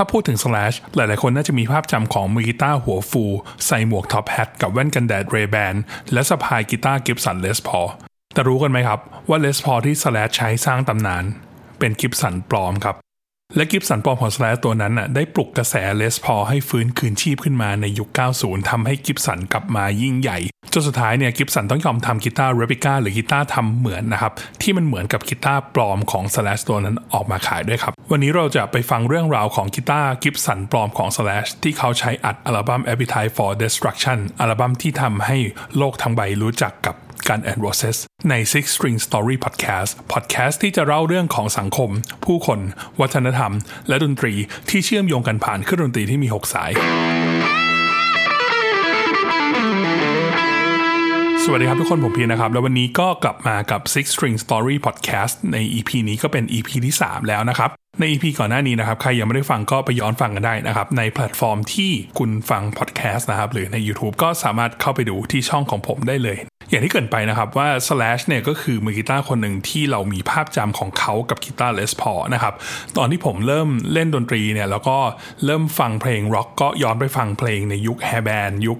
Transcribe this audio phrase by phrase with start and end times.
[0.00, 3.24] ถ้าพูดถึง Slash หลายๆ คนน่าจะมีภาพจำของมือกีตาร์หัวฟู
[3.66, 5.74] ใส่หมวก top hat กับแว่นกันแดด Ray-Ban
[6.12, 7.80] และสะพายกีตาร์ Gibson Les Paul
[8.34, 11.24] แต่รู้กันไหมครับว่า Les Paul ที่ Slash ใช้สร้างตำนาน
[11.78, 12.96] เป็น Gibson ปลอมครับ
[13.58, 18.08] และ Gibson ปลอมของ Slash ตัวนั้นน่ะได้ปลุกกระแส Les Paul ให้ฟื้นคืนชีพขึ้นมาในยุค
[18.38, 20.38] 90ทำให้ Gibson กลับมายิ่งใหญ่
[20.72, 24.32] จนสุดท้ายเนี่ย Gibson ต้องยอมทำกีตาร์ replica หรือกีตาร์ทำเหมือนนะครับ
[24.62, 35.36] ที่มันเหมือนกับกีตาร์ปลอมของ Slash ตัวนั้นออกมาขายด้วยครับ วันนี้เราจะไปฟังเรื่องราวของกีตาร์ Gibson ปลอมของ Slash ที่เขาใช้อัดอัลบั้ม Appetite for Destruction อัลบั้มที่ทำให้
[35.76, 36.96] โลกทั้งใบรู้จักกับ
[37.28, 37.96] การแอนด์โรเซส
[38.30, 41.90] ใน Six String Story Podcast Podcast ที่จะเล่าเรื่องของสังคม
[42.24, 42.60] ผู้คน
[43.00, 43.52] วัฒนธรรม
[43.88, 44.34] และดนตรี
[44.70, 46.70] ที่เชื่อมโยงกันผ่านเครื่องดนตรีที่มี 6 สาย
[51.44, 57.70] สวัสดีครับทุกคนผมพีนะครับ แล้ววันนี้ก็กลับมากับ Six String Story Podcast ใน EP นี้ก็เป็น EP ที่ 3 แล้วนะครับ
[58.00, 66.38] ใน EP ก่อนหน้านี้นะครับ ใครยังไม่ได้ฟังก็ไปย้อนฟังกันได้นะครับ ในแพลตฟอร์มที่คุณฟังพอดแคสต์นะครับ หรือใน YouTube ก็สามารถเข้าไปดูที่ช่องของผมได้เลย
[66.70, 72.54] อย่างที่เกริ่นไปนะครับว่า Slash เนี่ยก็คือมือกีตาร์คนหนึ่งที่เรามีภาพจำของเขากับกีตาร์ Les Paul นะครับ
[72.96, 74.98] ตอนที่ผมเริ่มเล่นดนตรีเนี่ยแล้วก็
[75.44, 78.78] เริ่มฟังเพลงร็อกก็ย้อนไปฟังเพลงในยุค hair band ยุค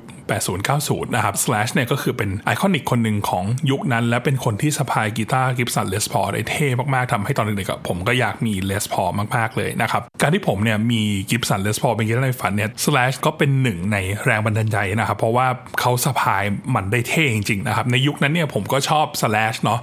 [0.69, 9.51] 80-90 นะครับ Slash เนี่ยก็คือเป็น iconic คนหนึ่งของยุคนั้น และเป็นคนที่สะพายกีตาร์ Gibson Les Paul ได้เท่มาก ๆทำให้ตอนเด็กๆผมก็อยากมี Les Paul มาก
[9.53, 15.47] ๆ เลยนะครับ การที่ผมเนี่ยมีGibson Les Paul เป็นกีตาร์ในฝันเนี่ย Slash ก็เป็นหนึ่งในแรงบันดาลใจนะครับ เพราะว่า
[15.81, 16.43] เขาสะพาย
[16.75, 19.81] มันได้เท่จริง ๆ นะครับ ในยุคนั้นเนี่ยผมก็ชอบ Slash เนาะ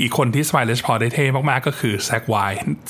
[0.00, 2.34] อีกคนที่สะพาย Les Paul ได้เท่มากๆก็คือ Zakk Wylde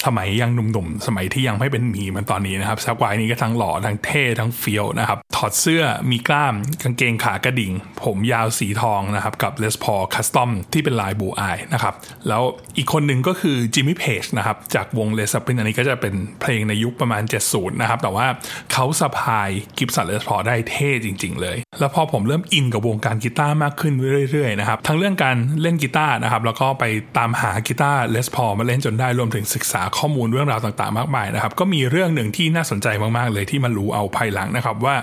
[0.07, 7.73] สมัยยังหนุ่มๆสมัยที่ยังไม่เป็นหมีเหมือนตอนนี้นะครับ Zakk Wylde นี่ก็ทั้งหล่อทั้งเท่ทั้งเฟี้ยวนะครับถอดเสื้อมีกล้ามกางเกงขากระดิ่ง
[8.05, 11.95] ผมยาวสีทองนะครับกับ Les Paul Custom ที่เป็นลายบูอายนะครับ
[12.29, 12.43] แล้ว
[12.77, 18.27] อีกคนหนึ่งก็คือ Jimmy Page นะครับจากวง Led Zeppelin อันนี้ก็จะเป็นเพลงในยุคประมาณ 70 นะครับ แต่ว่า
[18.73, 19.49] เขาสะพาย
[19.79, 23.95] กิฟสันเลสพอได้เท่จริง ๆ เลย แล้วพอผมเริ่มอินกับวงการกีตาร์มากขึ้น
[24.31, 26.85] เรื่อยๆนะครับทั้งเรื่องการเล่นกีตาร์นะครับแล้วก็ไป
[27.19, 34.97] ตามหากีตาร์เลสพอมาเล่นจนได้รวมถึงศึกษาข้อมูลเรื่องราวต่างๆ มากมายนะครับก็มีเรื่องหนึ่งที่น่าสนใจมากๆ เลยที่มารู้เอาภายหลังนะครับว่า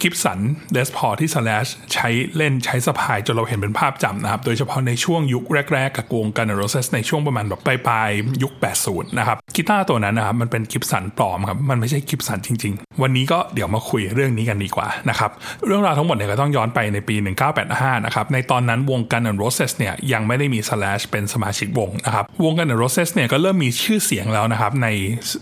[0.00, 0.40] กิฟสัน
[0.72, 5.44] เลสพอที่สแลชใช้เล่นใช้สะพายจนเราเห็นเป็นภาพจำนะครับ โดยเฉพาะในช่วงยุค
[5.74, 8.52] แรก ๆ กับวง Guns N' Roses ในช่วงประมาณแบบปลายๆยุค
[8.84, 15.30] 80 นะครับ กีตาร์ตัวนั้นนะครับมันเป็น Gibson ปลอมครับมันไม่ใช่ Gibson จริง ๆ วันนี้ก็เดี๋ยวมาคุยเรื่องนี้กันดีกว่านะครับ
[15.66, 17.16] เรื่องราวทั้งหมดเนี่ยก็ต้องย้อนไปในปี
[17.60, 24.88] 1985 นะครับในตอนนั้นวง Guns N' Roses เนี่ยยังไม่ได้มี Slash เป็นสมาชิกวงนะครับวง Guns N' Roses เนี่ยก็เริ่มมีชื่อเสียงแล้วนะครับใน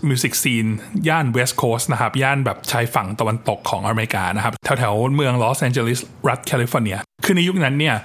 [0.07, 0.65] music scene
[1.07, 5.99] ย่าน West Coast นะครับย่านแบบชายฝั่งตะวันตกของอเมริกานะครับแถวๆเมืองลอสแอนเจลิส
[6.29, 7.95] รัฐแคลิฟอร์เนียคือในยุคนั้นเนี่ย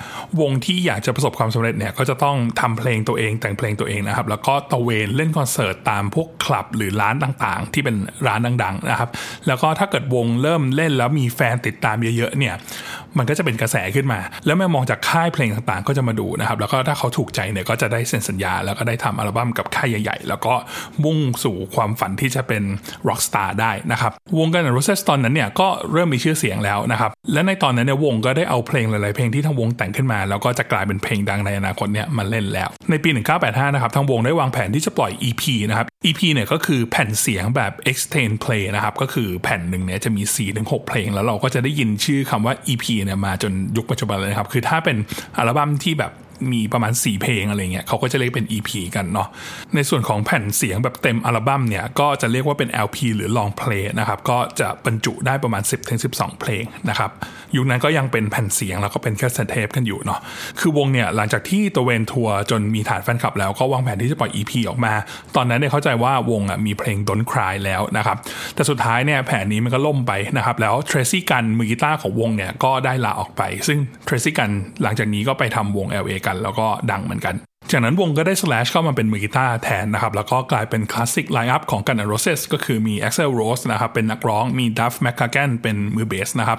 [0.41, 7.97] วงที่อยากจะประสบความสำเร็จเนี่ยก็จะต้องทำเพลงตัวเองแต่งเพลงตัวเองนะครับแล้วก็ตระเวนเล่นคอนเสิร์ตตามพวกคลับหรือร้านต่างๆ ที่เป็น
[8.27, 9.11] ร้านดังๆนะครับ
[9.47, 12.55] แล้วก็ถ้าเกิดวงเริ่มเล่นแล้วมีแฟนติดตามเยอะๆเนี่ย
[13.19, 20.55] มันก็จะเป็นกระแสขึ้นมา แล้วแมวมองจากค่ายเพลงต่างๆ ก็จะมาดูนะครับ แล้วก็ถ้าเขาถูกใจเนี่ยก็จะได้เซ็นสัญญา แล้วก็ได้ทำอัลบั้มกับค่ายใหญ่ๆ แล้วก็
[21.05, 22.63] มุ่งสู่ความฝันที่จะเป็น
[23.09, 33.11] ร็อกสตาร์ได้นะครับ วงกันโรเซสตอนนั้นเนี่ยก็เริ่มมีชื่อเสียงแล้วนะครับ และในตอนนั้นเนี่ยวงก็ได้เอาเพลงหลายๆเพลงที่ทางวงแต่งขึ้นมา แล้วก็จะกลายเป็นเพลงดังในอนาคตเนี่ยมาเล่นแล้ว ในปี
[33.43, 40.23] 1985 นะครับทางวงได้วางแผนที่จะปล่อย EP นะครับ EP เนี่ยก็คือแผ่นเสียงแบบ extend play นะครับก็คือแผ่นหนึ่งเนี่ยจะมี
[40.57, 44.97] 4-6 เพลง แล้วเราก็จะได้ยินชื่อคำว่า EP เนี่ยมาจนยุคปัจจุบันเลยนะครับ คือถ้าเป็น
[45.37, 46.13] อัลบั้มที่แบบ
[46.53, 49.29] มีประมาณ 4 เพลงอะไรเงี้ยเขาก็จะเรียกเป็น EP กันเนาะ
[49.75, 55.63] ในส่วนของแผ่นเสียงแบบเต็มอัลบั้มเนี่ย ก็จะเรียกว่าเป็น LP หรือ Long Play นะครับ ก็จะบรรจุได้ประมาณ
[56.03, 57.11] 10-12 เพลงนะครับ
[57.57, 60.21] ยุคนั้นก็ยังเป็นแผ่นเสียงแล้วก็เป็นแค่เซเทปกันอยู่เนาะ
[60.61, 64.93] คือวงเนี่ยหลังจากที่ตัวเวนทัวร์จนมีฐานแฟนคลับแล้วก็วางแผนที่จะปล่อย EP ออกมา
[65.37, 68.17] ตอนนั้นเนี่ยเข้าใจว่าวงอะมีเพลง Don't Cry แล้วนะครับ
[68.55, 74.51] แต่สุดท้ายเนี่ยแผนนี้มันก็ล่มไปนะครับแล้วเทรซี่กันมือกีตาร์ของวงเนี่ยก็ได้ลาออกไป ซึ่งเทรซี่กัน
[74.83, 77.35] หลังจากนี้ก็ไปทำวง LA กันแล้วก็ดังเหมือนกัน
[77.73, 86.59] จากนั้นวงก็ได้ slash เข้ามาเป็นมือกีตาร์แทนนะครับ แล้วก็กลายเป็น classic lineup ของกัน n โรเซสก็คือมี Axl Rose นะครับเป็นนักร้องมี Duff McKagan เป็นมือเบสนะครับ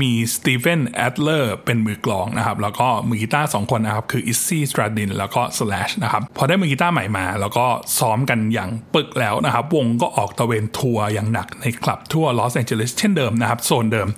[0.00, 7.66] มี Steven Adler เป็นมือกลองนะครับ แล้วก็มือกีตาร์สองคนนะครับ คือ Izzy Stradlin แล้วก็ Slash นะครับ พอได้มือกีตาร์ใหม่มา แล้วก็
[7.98, 14.08] ซ้อมกันอย่างปึกแล้วนะครับ วงก็ออกตระเวนทัวร์อย่างหนักในคลับทั่วลอสแอนเจลิสเช่นเดิมนะครับโซนเดิม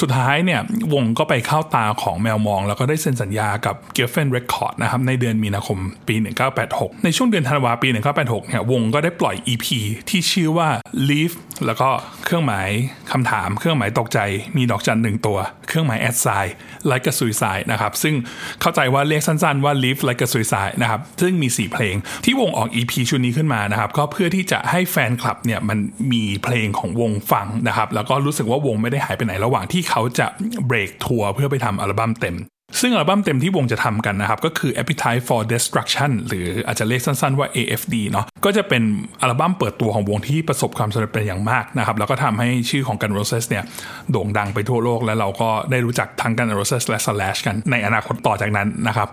[0.00, 0.60] สุดท้ายเนี่ย
[0.94, 6.14] วงก็ไปเข้าตาของแมวมอง แล้วก็ได้เซ็นสัญญากับ Geffen Record นะครับในเดือนมีนาคมปี
[6.60, 9.66] 1986 ในช่วงเดือนธันวาปี 1986 เนี่ยวงก็ได้ปล่อย EP
[10.08, 10.68] ที่ชื่อว่า
[11.08, 11.36] Leave
[11.66, 11.88] แล้วก็
[12.24, 12.68] เครื่องหมาย
[13.12, 14.18] คำถาม เครื่องหมายตกใจ
[14.56, 15.38] มีดอกจันหนึ่งตัว
[15.68, 16.54] เครื่องหมายแอดไซน์
[16.90, 18.14] like a suicide นะครับ ซึ่ง
[18.60, 21.94] เข้าใจว่าเรียกสั้นๆว่า live like a suicide นะครับ ซึ่งมี 4 เพลง
[22.24, 25.78] ที่วงออก EP ชุดนี้ขึ้นมานะครับ ก็เพื่อที่จะให้แฟนคลับเนี่ยมัน
[26.12, 30.26] มีเพลงของวงฟังนะครับ แล้วก็รู้สึกว่าวงไม่ได้หายไปไหนระหว่างที่เขาจะ
[30.66, 32.36] เบรกทัวร์เพื่อไปทำอัลบั้มเต็ม
[32.80, 38.82] ซึ่งอัลบั้มเต็มที่วงจะทำกันนะครับก็คือ Appetite for Destruction หรืออาจจะเรียกสั้นๆว่า AFD เนาะก็จะเป็น
[39.20, 43.64] อัลบั้มเปิดตัวของวงที่ประสบความสำเร็จเป็นอย่างมากนะครับแล้วก็ทำให้ชื่อของ Guns N' Roses เนี่ย
[44.10, 49.08] โด่งดังไปทั่วโลก แล้วเราก็ได้รู้จักทั้ง Guns N' Roses และ Slash กันในอนาคตต่อจากนั้นนะครับ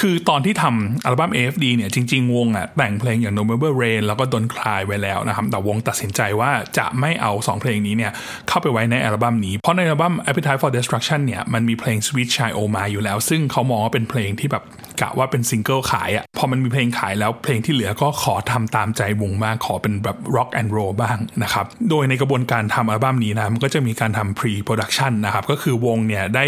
[0.00, 8.12] คือตอนที่ทำอัลบั้ม AFD เนี่ยจริงๆ วงอะแต่งเพลงอย่าง November Rain แล้วก็ Don't Cry ไว้แล้วนะครับแต่วงตัดสินใจว่าจะไม่เอา 2 เพลงนี้เนี่ย
[8.48, 14.64] เข้าไปไว้ในอัลบั้มนี้เพราะในอัลบั้ม Appetite for Destruction เนี่ยมันมีเพลง Sweet Child O' Mine อยู่แล้ว ซึ่งเขามองว่าเป็นเพลงที่แบบ
[15.00, 26.44] กะว่าเป็นซิงเกิลขายอะ่ะพอมันมีเพลงขายแล้วเพลงที่เหลือก็ขอทำตามใจวงบ้างขอเป็นแบบ rock and roll บ้างนะครับโดยในกระบวนการทำอัลบั้มนี้นะมันก็จะมีการทำ pre production นะครับก็คือวงเนี่ยได้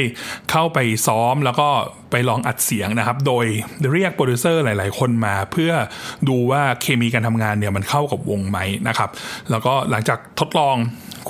[0.50, 1.68] เข้าไปซ้อมแล้วก็
[2.10, 3.44] ไปลองอัดเสียงนะครับ โดย
[3.92, 5.72] เรียกโปรดิวเซอร์หลาย ๆ คนมา เพื่อ
[6.28, 8.58] ดูว่าเคมีการทำงานเนี่ยมันเข้ากับวงไหม
[8.88, 9.10] นะครับ
[9.50, 10.76] แล้วก็หลังจากทดลอง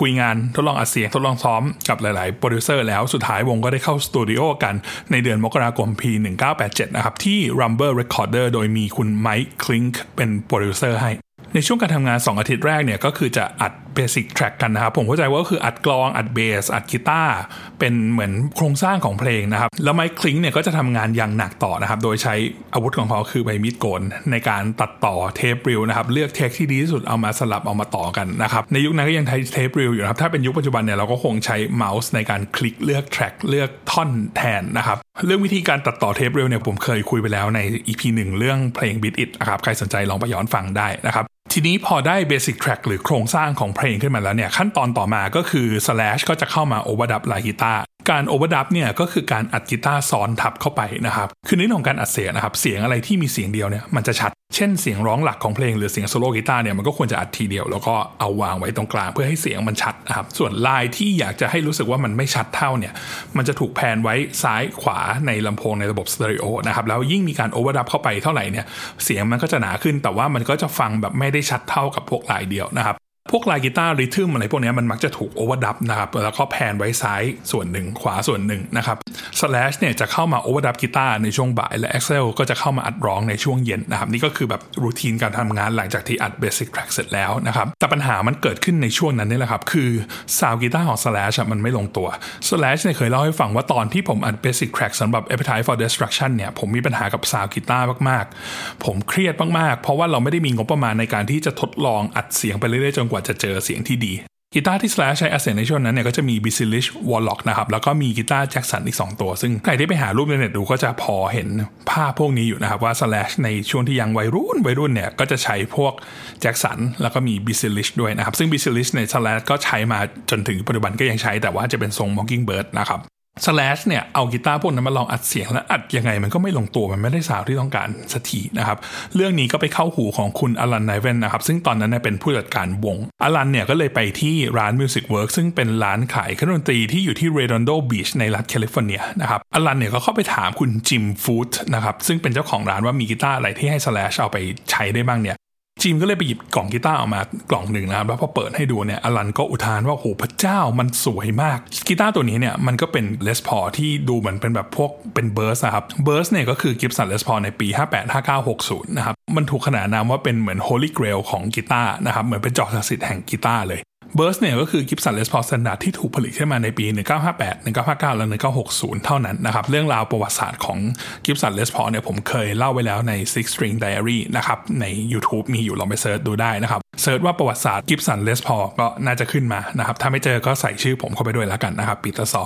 [0.00, 4.74] คุยงานทดลองอัดเสียงทดลองซ้อมกับหลาย ๆ โปรดิวเซอร์แล้วสุดท้ายวงก็ได้เข้าสตูดิโอกัน
[5.10, 6.10] ในเดือนมกราคมปี
[6.54, 11.10] 1987 นะครับ ที่ Rumbo Recorders โดยมีคุณ Mike Clink เป็นโปรดิวเซอร์ให้
[11.54, 17.36] ในช่วงการทำงาน 2 อาทิตย์แรกเนี่ยก็คือจะอัด basic track กันนะครับ ผมเข้าใจว่าก็คืออัดกลองอัดเบสอัดกีตาร์
[17.78, 22.34] เป็นเหมือนโครงสร้างของเพลงนะครับ แล้ว Mike Clink เนี่ยก็จะทำงานอย่างหนักต่อนะครับ โดยใช้
[22.74, 34.96] อาวุธของเขาคือใบมีดโกน ในการตัดต่อเทป reel นะครับ เลือก take ที่ดีที่สุดเอามาสลับเอามาต่อกันนะครับ ในยุคนั้นก็ยังใช้เทป reel อยู่นะครับ ถ้าเป็นยุคปัจจุบันเนี่ยเราก็คงใช้เมาส์ในการคลิกเลือก track เลือกท่อนแทนนะครับ
[35.26, 47.22] เรื่องวิธีการตัดต่อเทป reel เนี่ยผมเคยคุยไปแล้วใน EP หนึ่งเรื่องเพลง Beat It นะครับใครสนใจลองไปย้อนฟังได้นะครับ ทีนี้พอได้ Basic Track หรือโครงสร้างของเพลงขึ้นมาแล้วเนี่ย ขั้นตอนต่อมาก็คือ Slash ก็จะเข้ามา overdub
[47.32, 62.93] ลายกีตาร์ การ overdub เนี่ยก็คือการอัดกีตาร์ซ้อนทับเข้าไปนะครับคือในเรื่องของการอัดเสียงนะครับเสียงอะไรที่มีเสียงเดียวเนี่ยมันจะชัด เช่นเสียงร้องหลักของเพลงหรือเสียงโซโล่กีตาร์เนี่ยมันก็ควรจะอัดทีเดียวแล้วก็เอาวางไว้ตรงกลางเพื่อให้เสียงมันชัดนะครับส่วนลายที่อยากจะให้รู้สึกว่ามันไม่ชัดเท่าเนี่ย
[63.37, 68.66] มันจะถูก pan ไว้ซ้ายขวาในลำโพงในระบบสเตอริโอนะครับแล้วยิ่งมีการ overdub เข้าไปเท่าไหร่เนี่ย
[69.04, 72.96] เสียงมันก็จะหนาขึ้นแต่ว่ามันก็จะฟังแบบไม่ได้ชัดเท่ากับพวกลายเดียวนะครับ
[73.30, 77.22] พวกลายกีตาร์ rhythm อะไรพวกนี้มันมักจะถูก overdub นะครับแล้วก็ pan ไว้ซ้าย
[77.52, 78.96] ส่วนหนึ่งขวาส่วนหนึ่งนะครับ
[79.38, 89.90] Slash เนี่ยจะเข้ามา overdub กีตาร์ในช่วงบ่ายและ Axl ก็จะเข้ามาอัดร้องในช่วงเย็นนะครับนี่ก็คือแบบ routine การทำงานหลังจากที่อัด basic track เสร็จแล้วนะครับแต่ปัญหามันเกิดขึ้นในช่วงนั้นนี่แหละครับคือ
[90.38, 92.08] ซาวกีตาร์ของ Slash มันไม่ลงตัว
[92.48, 104.14] Slash เนี่ยเคยเล่าให้ฟังว่าตอนที่ผมอัด basic track สำหรับ Appetite for Destruction เนี่ยผมมีปัญหากับซาวกีตาร์มากๆ ผมเครียดมากๆ เพราะว่าเราไม่ได้มีงบประมาณในการที่จะทดลองอัดเสียงไปเรื่อยๆจนกว่าจะเจอเสียงที่ดี
[104.54, 108.96] กีตาร์ที่ Slash ใช้อ s เซนในช่วงนั้นเนี่ยก็จะมี b i s i l i s h Warlock นะครับ แล้วก็มีกีตาร์แจ็คสันอีก
[109.08, 111.48] 2 ตัว ซึ่งใครที่ไปหารูปในเน็ตดูก็จะพอเห็น
[111.90, 115.92] ภาพพวกนี้อยู่นะครับว่า Slash ในช่วงที่ยังวัยรุ่นวัยรุ่นเนี่ย ก็จะใช้พวก
[116.40, 118.78] แจ็คสันแล้วก็มี b i s i l i s h ด้วยนะครับ ซึ่ง b i s i l
[118.80, 119.98] i s h ใน Slash ก็ใช้มา
[120.30, 123.00] จนถึงปัจจุบันก็ยังใช้แต่ว่าจะเป็นทรง Mockingbird นะครับ
[123.46, 128.79] Slash เนี่ยเอากีตาร์พวกนั้นมาลองอัดเสียงแล้วอัดยังไงมันก็ไม่ลงตัวมันไม่ได้สาวที่ต้องการสักทีนะครับ
[129.14, 141.50] เรื่องนี้ก็ไปเข้าหูของคุณ Alan Niven นะครับซึ่งตอนนั้นเป็นผู้จัดการวง Alan เนี่ยก็เลยไปที่ร้าน Music Works ซึ่งเป็นร้านขายเครื่องดนตรีที่อยู่ที่ Redondo Beach ในรัฐแคลิฟอร์เนียนะครับ Alan เนี่ยก็เข้าไปถามคุณ Jim Foote
[141.75, 144.38] นะครับซึ่งเป็นเจ้าของร้านว่ามีกีตาร์อะไรที่ให้ Slash เอาไป
[144.70, 145.37] ใช้ได้บ้างเนี่ย
[145.82, 147.20] Jim ก็เลยไปหยิบกล่องกีตาร์ออกมา
[147.50, 151.58] กล่องหนึ่งนะครับแล้วพอเปิดให้ดูเนี่ย Alan ก็อุทานว่าโหพระเจ้ามันสวยมาก
[151.88, 159.14] กีตาร์ตัวนี้เนี่ยมันก็เป็น Les Paul ที่ดูเหมือนเป็นแบบพวกเป็น Burst ครับ Burst เนี่ยก็คือ Gibson Les Paul ในปี 58 59 60 นะครับ
[159.37, 163.80] มันถูกขนานนามว่าเป็นเหมือน Holy Grail ของกีตาร์นะครับ เหมือนเป็นจอกศักดิ์สิทธิ์แห่งกีตาร์เลย
[164.16, 166.86] Burst เนี่ยก็คือ Gibson Les Paul Standard ที่ถูกผลิตขึ้นมาในปี
[167.26, 168.26] 1958 1959 และ
[168.66, 170.78] 1960 เท่านั้นนะครับ เรื่องราวประวัติศาสตร์ของ
[171.25, 178.20] Gibson Les Paul เนี่ยผมเคยเล่าไว้แล้วใน Six String Diary นะครับใน YouTube มีอยู่ลองไป search ดูได้นะครับ search ว่าประวัติศาสตร์ Gibson
[178.23, 182.42] Les Paul ก็น่าจะขึ้นมานะครับถ้าไม่เจอก็ใส่ชื่อผมเข้าไปด้วยแล้วกันนะครับปีเตอร์ซอ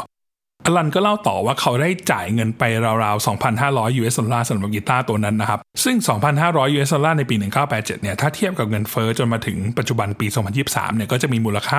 [0.65, 2.63] Alan ก็เล่าต่อว่าเขาได้จ่ายเงินไป
[3.05, 3.27] ราวๆ
[3.59, 5.97] 2,500 US ดอลลาร์สำหรับกีตาร์ตัวนั้นนะครับ ซึ่ง
[6.37, 10.27] 2,500 US ดอลลาร์ในปี 1987 เนี่ย ถ้าเทียบกับเงินเฟ้อจนมาถึงปัจจุบันปี
[10.63, 11.79] 2023 เนี่ย ก็จะมีมูลค่า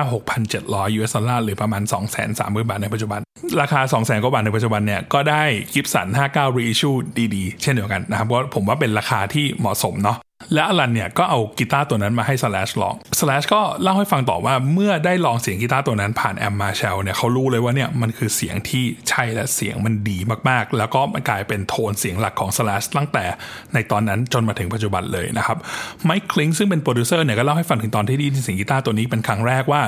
[0.50, 1.82] 6,700 US ดอลลาร์หรือประมาณ
[2.26, 3.20] 230,000 บาทในปัจจุบัน
[3.60, 5.42] ราคา 200,000 กว่าบาทในปัจจุบันเนี่ย ก็ได้
[5.72, 6.96] Gibson 59 reissue
[7.34, 10.18] ดีๆ เช่นเดียวกันนะครับ เพราะผมว่าเป็นราคาที่เหมาะสมเนาะ
[10.54, 23.24] และ Alan เนี่ยก็เอากีตาร์ตัวนั้นมาให้ Slash ลอง Slash ก็เล่าให้ฟังต่อว่าเมื่อได้ลองเสียงกีตาร์ตัวนั้นผ่าน amp Marshall เนี่ยเขารู้เลยว่าเนี่ยมันคือเสียงที่ใช่และเสียงมันดีมากๆ แล้วก็มันกลายเป็นโทนเสียงหลักของ Slash ตั้งแต่
[23.74, 25.58] ในตอนนั้นจนมาถึงปัจจุบันเลยนะครับ
[26.04, 29.82] Mike Clink ซึ่งเป็นโปรดิวเซอร์เนี่ยก็เล่าให้ฟังถึงตอนที่ได้ยินเสียงกีตาร์ตัวนี้เป็นครั้งแรกว่า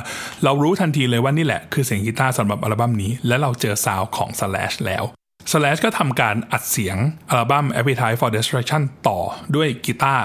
[0.44, 5.04] เรารู้ทันทีเลยว่านี่แหละคือเสียงกีตาร์สำหรับอัลบั้มนี้ และเราเจอซาวของ Slash แล้ว
[5.52, 6.96] Slash ก็ทำการอัดเสียง
[7.28, 9.20] อัลบั้ม Appetite for Destruction ต่อ
[9.56, 10.24] ด้วยกีตาร์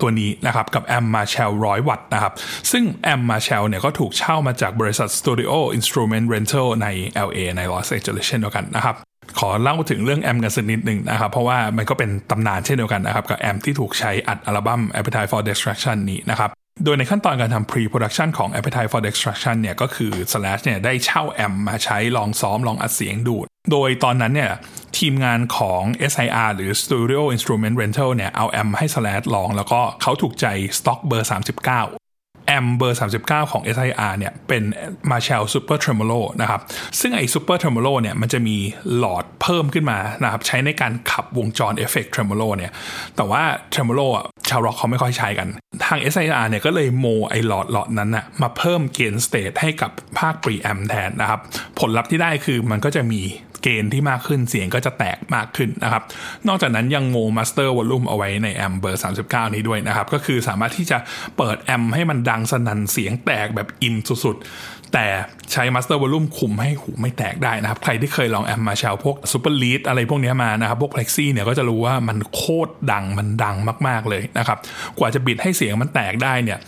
[0.00, 2.32] ตัวนี้นะครับกับ amp Marshall ร้อยวัตต์นะครับ
[2.70, 6.88] ซึ่ง amp Marshall เนี่ยก็ถูกเช่ามาจากบริษัท Studio Instrument Rental ใน
[7.26, 8.96] LA ใน Los Angeles เช่นเดียวกันนะครับ
[9.38, 16.50] ขอเล่าถึงเรื่อง amp กันสักนิดหนึ่งนะครับ เพราะว่ามันก็เป็นตำนานเช่นเดียวกันนะครับ กับ amp ที่ถูกใช้อัดอัลบั้ม Appetite for Destruction นี้นะครับ
[16.84, 24.52] โดยในขั้นตอนการทำ pre-production ของ Appetite for Destruction เนี่ยก็คือ Slash เนี่ยได้เช่า amp มาใช้ลองซ้อมลองอัดเสียงดู โดยตอนนั้นเนี่ย
[24.98, 30.46] ทีมงานของ SIR หรือ Studio Instrument Rental เนี่ยเอา amp ให้ Slash ลอง แล้วก็เขาถูกใจ
[30.78, 32.05] สต็อกเบอร์ 39
[32.46, 34.62] amp เบอร์ 39 ของ SIR เนี่ยเป็น
[35.10, 36.60] Marshall Super Tremolo นะครับ
[37.00, 38.56] ซึ่งไอ้ Super Tremolo เนี่ยมันจะมี
[38.96, 42.72] หลอดเพิ่มขึ้นมานะครับใช้ในการขับวงจรเอฟเฟกต์ Tremolo เนี่ย
[43.16, 45.48] แต่ว่า Tremolo อะชาวร็อกเขาไม่ค่อยใช้กัน
[45.84, 51.40] ทาง SIR เนี่ยก็เลยโมไอ้หลอดหลอดนั้นนะมาเพิ่ม gain stage ให้กับภาค preamp แทนนะครับ
[51.80, 53.22] ผลลัพธ์ที่ได้คือมันก็จะมี
[53.64, 56.02] gain ที่มากขึ้นเสียงก็จะแตกมากขึ้นนะครับ
[56.48, 60.98] นอกจากนั้นยังโม master volume เอาไว้ใน amp เบอร์ 39 นี้ด้วยนะครับ ก็คือสามารถที่จะ
[61.38, 64.46] เปิด amp ให้มันดังสนั่นเสียงแตกแบบอินสุดๆ
[64.92, 65.06] แต่
[65.52, 74.58] ใช้ master volume คุมให้หูไม่แตกได้นะครับ ใครที่เคยลอง amp Marshall พวก Super Lead อะไรพวกนี้มานะครับ พวก Plexi เนี่ยก็จะรู้ว่ามันโคตรดังมันดังมากๆเลยนะครับ
[74.98, 76.58] กว่าจะบิดให้เสียงมันแตกได้เนี่ย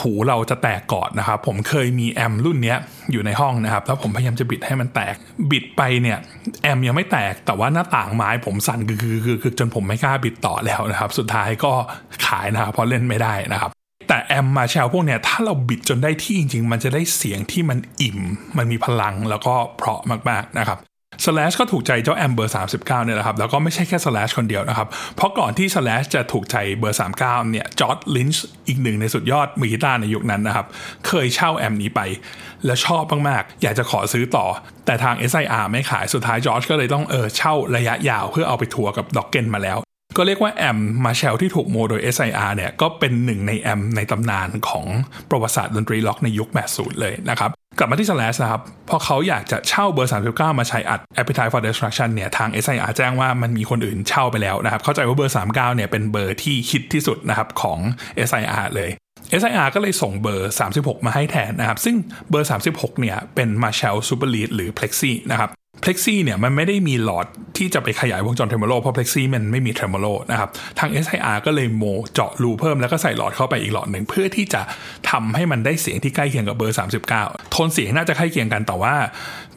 [0.00, 2.78] หูเราจะแตกก่อนนะครับ ผมเคยมีแอมรุ่นเนี้ย
[3.12, 5.16] อยู่ในห้องนะครับ แล้วผมพยายามจะบิดให้มันแตก
[5.50, 6.18] บิดไปเนี่ย
[6.62, 11.72] แอมยังไม่แตก แต่ว่าหน้าต่างไม้ผมสั่นคือๆจนผมไม่กล้าบิดต่อแล้วนะครับ สุดท้ายก็
[12.26, 13.72] ขายนะครับเพราะเล่นไม่ได้นะครับ
[14.08, 18.18] แต่แอมมาแชลพวกเนี้ยถ้าเราบิดจนได้ที่จริง ๆ มันจะได้เสียงที่มันอิ่ม
[18.56, 20.80] มันมีพลังแล้วก็เพราะมากๆนะครับ
[21.24, 30.66] Slash ก็ถูกใจเจ้าแอมเบอร์ 39เนี่ยแหละครับ แล้วก็ไม่ใช่แค่ Slash คนเดียวนะครับ เพราะก่อนที่ Slash จะถูกใจเบอร์ 39 เนี่ย George Lynch อีกหนึ่งในสุดยอดมือกีตาร์ในยุคนั้นนะครับ
[31.06, 32.00] เคยเช่า amp นี้ไป
[32.66, 34.46] แล้วชอบมาก ๆ อยากจะขอซื้อต่อ
[34.86, 39.78] แต่ทาง SIR ไม่ขายสุดท้ายจอร์จก็เลยต้องเออเช่าระยะยาวเพื่อเอาไปทัวร์กับ Dokken มาแล้ว
[40.16, 44.86] ก็เรียกว่า amp Marshall ที่ถูกโมโดย SIR เนี่ยก็เป็นหนึ่งใน amp ในตำนานของ
[45.30, 55.34] ประวัติศาสตร์ดนตรีล็อกในยุค 80 เลยนะครับ กลับมาที่ Slash นะครับ พอเขาอยากจะเช่าเบอร์ 39 มาใช้อัด Appetite for Destruction เนี่ยทาง SIR แจ้งว่ามันมีคนอื่นเช่าไปแล้วนะครับ เข้าใจว่าเบอร์
[55.36, 57.78] 39 เนี่ยเป็นเบอร์ที่ฮิตที่สุดนะครับของ
[58.28, 58.90] SIR เลย
[59.40, 61.96] SIR ก็เลยส่งเบอร์ 36 มาให้แทนนะครับ ซึ่ง
[62.30, 65.50] เบอร์ 36 เนี่ยเป็น Marshall Super Lead หรือ Plexi นะครับ
[65.82, 74.62] Plexi เนี่ยมันไม่ได้มีหลอดที่จะไปขยายวงจร tremolo เพราะ Plexi มันไม่มี tremolo นะครับ ทาง SIR ก็เลยโมเจาะรูเพิ่มแล้วก็ใส่หลอดเข้าไปอีกหลอดหนึ่ง เพื่อที่จะ
[75.10, 76.76] ทำให้มันได้เสียงที่ใกล้เคียงกับเบอร์
[77.12, 78.94] 39 โทนเสียงน่าจะใกล้เคียงกันแต่ว่า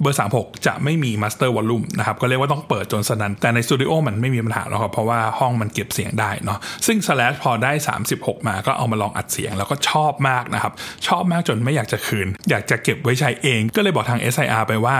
[0.01, 7.71] เบอร์ 36 จะไม่มี master volume นะครับ ก็เรียกว่าต้องเปิดจนสนั่นแต่ในสตูดิโอมันไม่มีปัญหาหรอกครับเพราะว่าห้องมันเก็บเสียงได้เนาะซึ่ง Slash พอได้
[8.09, 10.73] 36 มาก็เอามาลองอัดเสียงแล้วก็ชอบมากนะครับ
[11.07, 14.97] ชอบมากจนไม่อยากจะคืน อยากจะเก็บไว้ใช้เอง ก็เลยบอกทาง SIR ไปว่า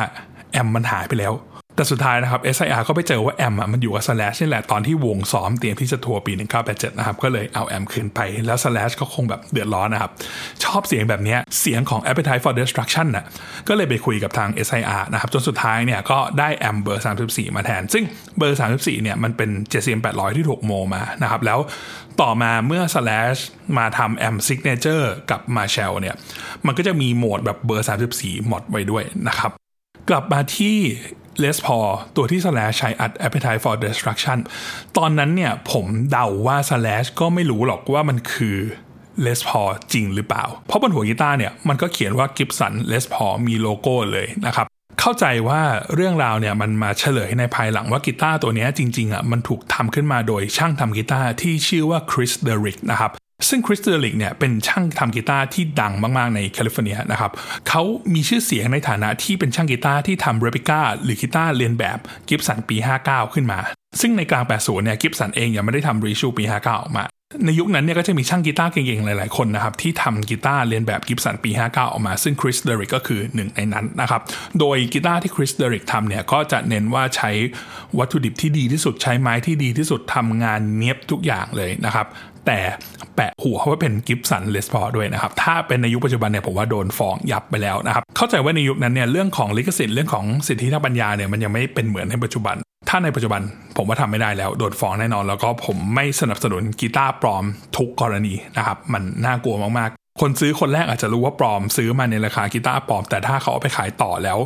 [0.52, 1.34] แอมมันหายไปแล้ว
[1.80, 6.34] แต่สุดท้ายนะครับ SIR ก็ไปเจอว่าแอมมันอยู่กับ Slash นี่แหละตอนที่วงซ้อมเตรียมที่จะทัวร์ปี
[6.66, 10.12] 1987 นะครับ ก็เลยเอาแอมคืนไปแล้ว Slash ก็คงแบบเดือดร้อนนะครับ
[10.64, 13.26] ชอบเสียงแบบนี้เสียงของ Appetite for Destruction น่ะ
[13.68, 18.04] ก็เลยไปคุยกับทาง SIR นะครับจนสุดท้ายเนี่ยก็ได้แอมเบอร์ 34 มาแทน ซึ่ง
[18.38, 21.60] เบอร์ 34 เนี่ยมันเป็น JCM 800 ที่ถูกโมมานะครับแล้ว
[22.22, 23.40] ต่อมาเมื่อ Slash
[23.78, 26.16] มาทำแอม Signature กับ Marshall เนี่ย
[26.66, 29.54] มันก็จะมีโหมดแบบเบอร์ 34 หมดไว้ด้วยนะครับ
[30.10, 30.78] กลับมาที่
[31.44, 34.38] Les Paul ตัวที่ Slash ใช้อัด Appetite for Destruction
[34.98, 38.58] ตอนนั้นเนี่ยผมเดาว่า Slash ก็ไม่รู้หรอกว่ามันคือ
[39.26, 44.68] Les Paul จริงหรือเปล่า เพราะบนหัวกีตาร์เนี่ยมันก็เขียนว่า Gibson Les Paul มีโลโก้เลยนะครับ
[45.00, 45.62] เข้าใจว่า
[45.96, 53.12] เรื่องราวเนี่ยมันมาเฉลยในภายหลังว่ากีตาร์ตัวนี้จริงๆอะมันถูกทำขึ้นมาโดยช่างทำกีตาร์ที่ชื่อว่า Kris Derrig นะครับ
[53.48, 57.32] ซึ่ง Kris Derrig เนี่ยเป็นช่างทำกีตาร์ที่ดังมาก ๆ ในแคลิฟอร์เนียนะครับ
[57.70, 61.98] เขามีชื่อเสียงในฐานะที่เป็นช่างกีตาร์ที่ทำ replica หรือกีตาร์เลียนแบบ
[62.30, 63.60] Gibson ปี 59 ขึ้นมา
[64.02, 67.06] ซึ่งในกลาง 80 เนี่ย Gibson เองยังไม่ได้ทำ reissue ปี 59 ออกมา
[67.46, 74.22] ในยุคนั้นเนี่ยก็จะมีช่างกีตาร์เก่งๆ หลาย ๆ คนนะครับที่ทำกีตาร์เลียนแบบ Gibson ปี 59 ออกมา ซึ่ง Kris Derrig ก็คือหนึ่งในนั้นนะครับ
[74.60, 77.32] โดยกีตาร์ที่คริสเดริกทำเนี่ยก็จะเน้นว่าใช้
[78.00, 82.08] วัตถุดิบที่ดีที่สุดใช้ไม้ที่ดีที่สุดทำงานเนี้ยบทุกอย่างเลยนะครับ
[82.50, 82.62] แต่
[83.16, 92.56] แปะหัวว่าเป็นกิฟสันเลสพอด้วยนะครับ ถ้าเป็นในยุคปัจจุบันเนี่ยผมว่าโดนฟ้องยับไปแล้วนะครับ เข้าใจว่าในยุคนั้นเนี่ยเรื่องของลิขสิทธิ์เรื่องของสิทธิทางปัญญาเนี่ยมันยังไม่เป็นเหมือนในปัจจุบัน
[92.90, 93.42] ถ้าในปัจจุบัน
[93.78, 97.44] ผมว่าทำไม่ได้แล้วโดนฟ้องแน่นอน แล้วก็ผมไม่สนับสนุนกีตาร์ปลอม
[97.78, 104.38] ทุกกรณีนะครับมันน่ากลัวมากๆคนซื้อคนแรกอาจจะรู้ว่าปลอมซื้อมาในราคากีตาร์ปลอม แต่ถ้าเขาเอาไปขายต่อแล้ว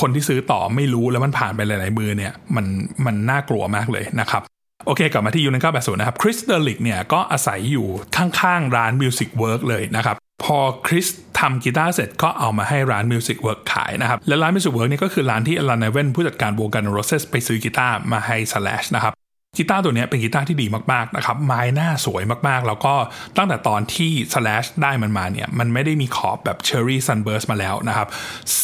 [0.00, 2.66] คนที่ซื้อต่อไม่รู้แล้วมันผ่านไปหลาย ๆ มือเนี่ยมัน
[3.06, 4.42] มันน่ากลัวมากเลยนะครับ
[4.88, 11.06] โอเคกลับมาที่ยูนิคแบบศูนย์นะครับ Kris Derrig เนี่ยก็อาศัยอยู่ข้างๆร้าน Music Work เลยนะครับพอ Kris
[11.38, 18.36] ทำกีตาร์เสร็จก็เอามาให้ร้าน Music Work ขายนะครับ และร้าน Music Work นี่ก็คือร้านที่ Alan Niven ผู้จัดการวง Guns N' Roses ไปซื้อกีตาร์มาให้
[18.52, 19.12] Slash นะครับ
[19.56, 22.94] กีตาร์ตัวนี้เป็นกีตาร์ที่ดีมากๆนะครับไม้หน้าสวยมากๆ แล้วก็
[23.36, 28.08] ตั้งแต่ตอนที่ Slash ได้มันมาเนี่ย มันไม่ได้มีขอบแบบ Cherry Sunburst มาแล้วนะครับ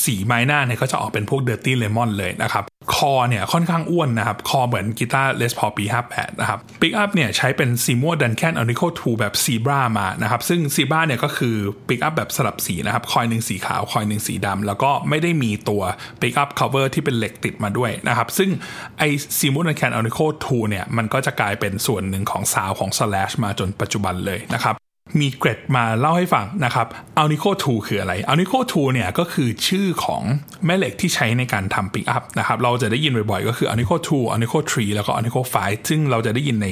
[0.02, 9.34] สีไม้หน้าเนี่ยก็จะออกเป็นพวก Dirty Lemon เลยนะครับ คอเนี่ยค่อนข้างอ้วนนะครับ คอเหมือนกีตาร์ Les Paul ปี 58 นะครับปิกอัพเนี่ยใช้เป็น Seymour Duncan Alnico 2แบบ
[9.44, 11.56] Zebra มานะครับ ซึ่ง Zebra เนี่ยก็คือ
[11.88, 15.82] ปิกอัพแบบสลับสีนะครับ คอยหนึ่งสีขาว คอยหนึ่งสีดำแล้วก็ไม่ได้มีตัว
[16.20, 18.50] ปิกอัพ cover ที่เป็นเหล็กติดมาด้วยนะครับ ซึ่ง
[18.98, 19.02] ไอ
[19.38, 24.83] Seymour Duncan Onico 2เนี่ยมันก็จะกลายเป็นส่วนหนึ่งของซาวของ Slash มาจนปัจจุบันเลยนะครับ
[25.20, 26.86] มีเกร็ดมาเล่าให้ฟังนะครับ
[27.18, 30.22] Alnico two คืออะไร Alnico two เนี่ยก็คือชื่อของ
[30.66, 34.58] แม่เหล็กที่ใช้ในการทำปิกอัพนะครับ เราจะได้ยินบ่อยๆ ก็คือ a l n i c o 2 a l n i c o
[34.72, 35.54] 3แล้วก็ Alnico five
[35.88, 36.66] ซึ่งเราจะได้ยินใน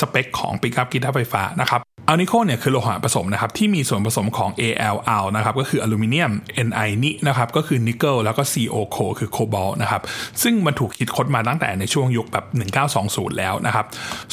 [0.00, 6.32] สเปคของปิกอัพกีตาร์ไฟฟ้านะครับ a l n i c o เนี่ยคือโลหะผสมนะครับที่มีส่วนผสมของ Al Al นะครับก็คืออลูมิเนียม
[6.66, 8.42] Ni นินะครับก็คือนิกเกิลแล้วก็
[8.74, 10.02] Co โคคือโคบอลต์นะครับ
[10.42, 12.44] ซึ่งมันถูกคิดค้นมาตั้งแต่ในช่วงยุคแบบ
[13.32, 13.86] 1920 แล้วนะครับ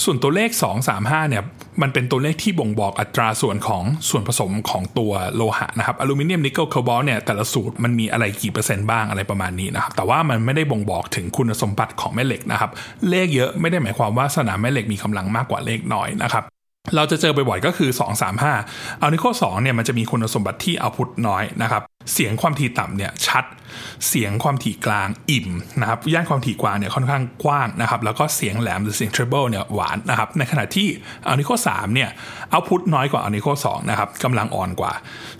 [0.04, 0.50] ส่วนตัวเลข
[0.90, 1.44] 235 เนี่ย
[1.82, 12.72] มันเป็นตัวเลขที่บ่งบอกอัตราส่วนของส่วนผสมของตัวโลหะนะครับอลูมิเนียมนิกเกิลโคบอลต์เนี่ยแต่ละสูตรมันมีอะไรกี่เปอร์เซ็นต์บ้างอะไรประมาณนี้นะครับแต่ว่ามันไม่ได้บ่งบอกถึงคุณสมบัติของแม่เหล็กนะครับ
[13.10, 16.55] เลขเยอะไม่ได้หมายความว่าสนามแม่เหล็กมีกำลังมากกว่าเลขน้อยนะครับ
[16.96, 17.90] เราจะเจอบ่อยๆก็คือ
[18.46, 21.82] 235 Alnico 2เนี่ยมันจะมีคุณสมบัติที่ output น้อยนะครับ
[22.14, 23.46] เสียงความถี่ต่ำเนี่ยชัด
[24.08, 25.50] เสียงความถี่กลางอิ่ม
[25.82, 30.88] นะครับย่านความถี่กว้างเนี่ยค่อนข้างกว้างนะครับแล้วก็เสียงแหลมหรือเสียง treble เนี่ยหวานนะครับในขณะที่
[31.26, 32.10] Alnico 3เนี่ย
[32.52, 34.94] output น้อยกว่า Alnico 2นะครับกำลังอ่อนกว่า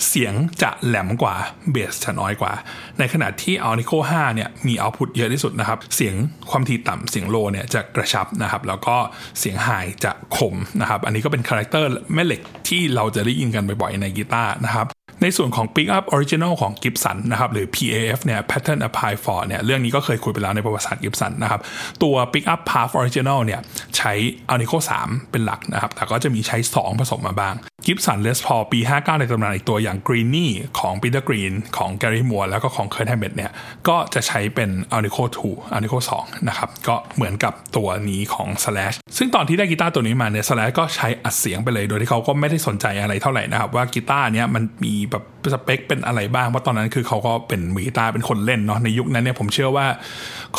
[0.08, 1.36] เสียงจะแหลมกว่า
[1.72, 2.54] เบสจะน้อยกว่า
[3.00, 6.16] ในขณะที่ Alnico 5เนี่ยมี output เยอะที่สุดนะครับเสียง
[6.50, 8.96] ความถี่ต่ำเสียง low เนี่ยจะกระชับนะครับแล้วก็
[9.40, 9.70] เสียง high
[10.04, 14.88] จะคมนะครับอันนี้ก็เป็น character แม่เหล็กที่เราจะได้ยินกันบ่อยๆในกีตาร์นะครับ
[15.26, 21.62] ในส่วนของ Pick Up Original ของ Gibson นะครับหรือ PAF เนี่ย Pattern Apply for เนี่ยเรื่องนี้ก็เคยคุยไปแล้วในประวัติศาสตร์ Gibson นะครับ
[22.04, 23.60] ตัว Pick Up Path Original เนี่ย
[23.98, 24.14] ใช้
[24.52, 27.56] Alnico 3 เป็นหลักนะครับแต่ก็จะมีใช้ 2 ผสมมาบ้าง
[27.86, 33.08] Gibson Les Paul ปี 59 ในตำนานอีกตัวอย่าง Greenie ของ Peter Green ของ Gary Moore แล้วก็ของ Kurt
[33.12, 33.52] Hammett เนี่ย
[33.88, 49.88] ก็จะใช้เป็น Alnico 2 Alnico 2นะครับก็เหมือนกับตัวนี้ของ Slash ซึ่งตอนที่ได้กีตาร์ตัวนี้มาเนี่ย Slash ก็ใช้อัดเสียงไปเลย โดยที่เขาก็ไม่ได้สนใจอะไรเท่าไหร่นะครับว่ากีตาร์เนี้ยมันมีแบบสเปคเป็นอะไรบ้างเพราะตอนนั้นคือเขาก็เป็นมือกีตาร์เป็นคนเล่นเนาะในยุคนั้นเนี่ยผมเชื่อว่า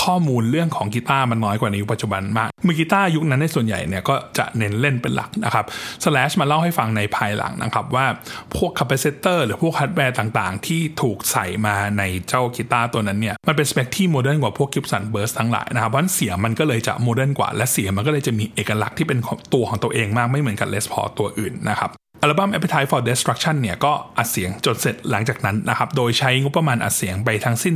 [0.03, 5.65] ข้อมูลเรื่องของกีตาร์มันน้อยกว่าในยุคปัจจุบันมากมือกีตาร์ยุคนั้นในส่วนใหญ่เนี่ยก็จะเน้นเล่นเป็นหลักนะครับ
[6.05, 8.07] Slash มาเล่าให้ฟังในภายหลังนะครับว่า
[8.57, 19.19] พวก capacitor หรือพวกฮาร์ดแวร์ต่างๆ ที่ถูกใส่มาในเจ้ากีตาร์ตัวนั้นเนี่ยมันเป็นสเปคที่ modern กว่าพวก Gibson Burst ทั้งหลายนะครับเพราะเสียงมันก็เลยจะ modern กว่าและเสียงมันก็เลยจะมีเอกลักษณ์ที่เป็น
[19.55, 21.91] ตัวของตัวเองมากไม่เหมือนกับ Les Paul ตัวอื่นนะครับ
[22.27, 27.75] อัลบั้ม Appetite for Destruction เนี่ยก็อัดเสียงจนเสร็จหลังจากนั้นนะครับ โดยใช้งบประมาณอัดเสียงไปทั้งสิ้น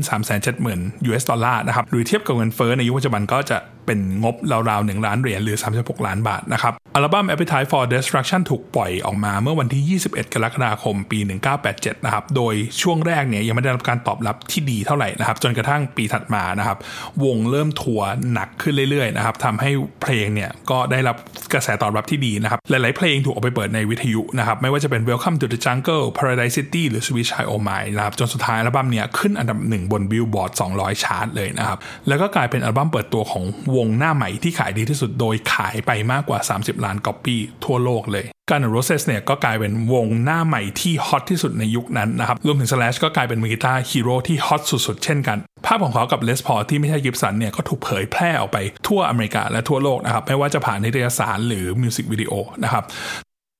[0.54, 4.36] 370,000 US ดอลลาร์นะครับ หรือเทียบกับเงินเฟ้อในยุคปัจจุบันก็จะเป็นงบ
[4.70, 11.18] ราวๆ1ล้านเหรียญหรือ 36 ล้านบาทนะครับ อัลบั้ม Appetite for Destruction ถูกปล่อยออกมาเมื่อวันที่ 21 กรกฎาคมปี
[11.62, 16.78] 1987 นะครับ โดยช่วงแรกเนี่ยยังไม่ได้รับการตอบรับที่ดีเท่าไหร่นะครับ จนกระทั่งปีถัดมานะครับ
[17.24, 19.70] วงเริ่มทัวร์หนักขึ้นเรื่อยๆนะครับทำให้
[20.02, 21.16] เพลงเนี่ยก็ได้รับ
[21.52, 30.02] กระแสตอบรับที่ดีนะครับ หลายๆเพลงถูกเอาไปเปิดในวิทยุนะครับ ไม่ว่าจะเป็น Welcome to the Jungle Paradise City หรือ Sweet Child O' Mine นะครับ จนสุดท้ายอัลบั้มเนี่ยขึ้นอันดับหนึ่งบน
[30.10, 33.44] Billboard 200 ชาร์ตเลยนะครับ แล้วก็กลายเป็นอัลบั้มเปิดตัวของ
[33.76, 50.24] วงหน้าใหม่ที่ขายดีที่สุดโดยขายไปมากกว่า 30 ล้านก๊อปปี้ทั่วโลกเลย Guns N' Roses เนี่ยก็กลายเป็นวงหน้าใหม่ที่ hot ที่สุดในยุคนั้นนะครับ รวมถึง Slash ก็กลายเป็นมือกีตาร์ฮีโร่ที่ hot สุดๆ เช่นกัน ภาพของเขากับเลสพอที่ไม่ใช่กิฟสันเนี่ยก็ถูกเผยแพร่ออกไปทั่วอเมริกาและทั่วโลกนะครับ
[50.26, 52.32] ไม่ว่าจะผ่านนิตยสารหรือมิวสิกวิดีโอ
[52.64, 52.84] นะครับ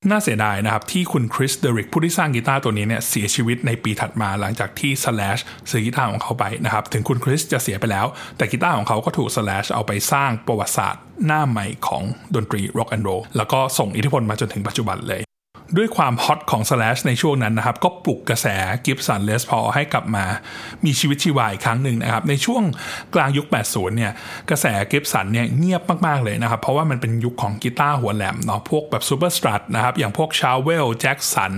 [0.08, 12.02] น่าเสียดายนะครับ ที่คุณคริสเดริกผู้ที่สร้างกีตาร์ตัวนี้เนี่ยเสียชีวิตในปีถัดมาหลังจากที่ Slash ซื้อกีตาร์ของเขาไปนะครับ ถึงคุณคริสจะเสียไปแล้ว แต่กีตาร์ของเขาก็ถูก Slash เอาไปสร้างประวัติศาสตร์หน้าใหม่ของ
[12.34, 15.22] ดนตรีร็อกแอนด์โรลแล้วก็ส่งอิทธิพลมาจนถึงปัจจุบันเลย
[15.76, 18.46] ด้วยความฮอตของ Slash ในช่วงนั้นนะครับ ก็ปลุกกระแส
[18.86, 20.24] Gibson Les Paul ให้กลับมา
[20.84, 22.62] มีชีวิตชีวาอีกครั้งหนึ่งนะครับ ในช่วง
[23.14, 24.12] กลางยุค 80 เนี่ย
[24.50, 30.76] กระแส Gibson เนี่ยเงียบมาก ๆ เลยนะครับ เพราะว่ามันเป็นยุคของกีตาร์หัวแหลมเนาะพวกแบบ Super Strat นะครับ อย่างพวก c h a w e
[30.84, 31.52] l Jackson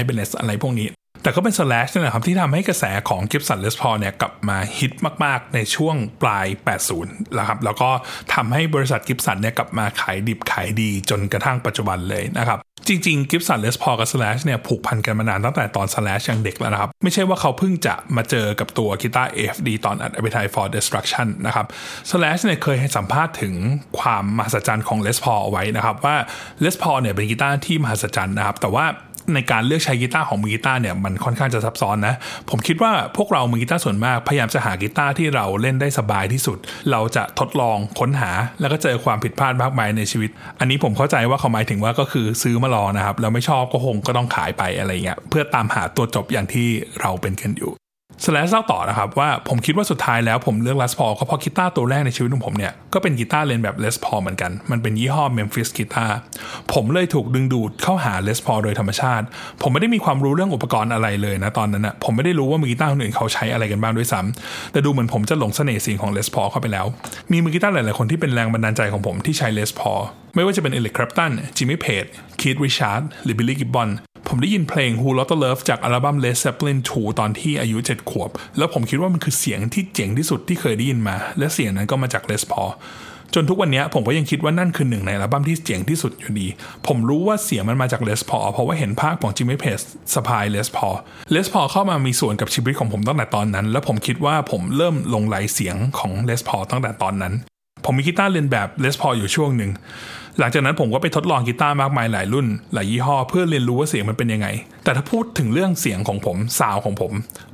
[0.00, 0.88] Ibanez อะไรพวกนี้
[1.24, 4.92] แต่ก็เป็น Slash นี่แหละครับที่ทำให้กระแสของ Gibson Les Paul เนี่ยกลับมาฮิต
[5.24, 6.46] มาก ๆ ในช่วงปลาย
[6.90, 7.90] 80นะครับแล้วก็
[8.34, 20.52] ทำให้บริษัท Gibson เนี่ยกลับมาขายดิบขายดีจนกระทั่งปัจจุบันเลยนะครับ จริงๆ Gibson Les Paul กับ Slash เนี่ยผูกพันกันมานานตั้งแต่ตอน Slash ยังเด็กแล้วนะครับ ไม่ใช่ว่าเขาเพิ่งจะมาเจอกับตัวกีตาร์ AFD ตอน Appetite
[20.54, 21.66] for Destruction นะครับ
[22.10, 23.54] Slash เนี่ยเคยให้สัมภาษณ์ถึง
[23.98, 26.16] ความมหัศจรรย์ของ Les Paul เอาไว้นะครับว่า
[26.60, 28.86] Les Paul เนี่ยเป็นกีตาร์ที่มหัศจรรย์นะครับแต่ว่า
[29.34, 32.14] ในการเลือกใช้กีตาร์ของมือกีตาร์เนี่ยมันค่อนข้างจะซับซ้อนนะ
[32.50, 36.58] ผมคิดว่าพวกเรามือกีตาร์ส่วนมากพยายามจะหากีตาร์ที่เราเล่นได้สบายที่สุด
[36.90, 46.68] เราจะทดลองค้นหา แล้วก็เจอความผิดพลาดมากมายในชีวิต อันนี้ผมเข้าใจว่าเขาหมายถึงว่าก็คือซื้อมาลองนะครับแล้วไม่ชอบก็คงก็ต้องขายไปอะไรเงี้ยเพื่อตามหาตัวจบอย่างที่
[47.00, 47.72] เราเป็นกันอยู่
[48.22, 56.16] สแลชเล่าต่อนะครับว่าผมคิดว่าสุดท้ายแล้วผมเลือกเลสพอก็เพราะกีตาร์ตัวแรกในชีวิตของผมเนี่ย ก็เป็นกีตาร์เลนแบบเลสพอเหมือนกัน มันเป็นยี่ห้อ Memphis กีตาร์
[56.72, 59.24] ผมเลยถูกดึงดูดเข้าหาเลสพอโดยธรรมชาติ
[59.62, 66.86] ผมไม่ได้มีความรู้เรื่องอุปกรณ์อะไรเลยนะตอนนั้นนะผมไม่ได้รู้ว่ามือกีตาร์คนอื่นเขาใช้อะไรกันบ้างด้วยซ้ำแต่ดูเหมือนผมจะหลงเสน่ห์เสียงของ Les Paul เข้าไปแล้ว
[67.32, 69.92] มีมือกีตาร์หลายๆคนที่เป็นแรงบันดาลใจของผมที่ใช้ Les Paul
[70.34, 72.04] ไม่ว่าจะเป็น Eric Clapton Jimmy Page
[72.40, 73.88] Keith Richards หรือ Billy Gibbons
[74.28, 82.70] ผมได้ยินเพลง Whole Lotta Love จากอัลบั้ม Led Zeppelin 2 ตอนที่อายุ 7 ขวบ แล้วผมคิดว่ามันคือเสียงที่เจ๋งที่สุดที่เคยได้ยินมา และเสียงนั้นก็มาจาก Les Paul
[83.34, 86.48] จนทุกวันนี้ผมก็ยังคิดว่านั่นคือหนึ่งในอัลบั้มที่เจ๋งที่สุดอยู่ดี
[86.86, 89.84] ผมรู้ว่าเสียงมันมาจาก Les Paul เพราะว่าเห็นภาพของ Jimmy Page
[90.14, 90.96] สะพาย Les Paul
[91.34, 97.34] Les Paul เข้ามามีส่วนกับชีวิตของผมตั้งแต่ตอนนั้น แล้วผมคิดว่าผมเริ่มหลงใหลเสียงของ Les Paul ตั้งแต่ตอนนั้น
[97.84, 99.70] ผมมีกีตาร์เลียนแบบ Les Paul อยู่ช่วงหนึ่ง
[100.38, 104.48] หลังจากนั้นผมก็ไปทดลองกีตาร์มากมายหลายรุ่น หลายยี่ห้อเพื่อเรียนรู้ว่าเสียงมันเป็นยังไง
[104.84, 107.12] แต่ถ้าพูดถึงเรื่องเสียงของผมสาวของผม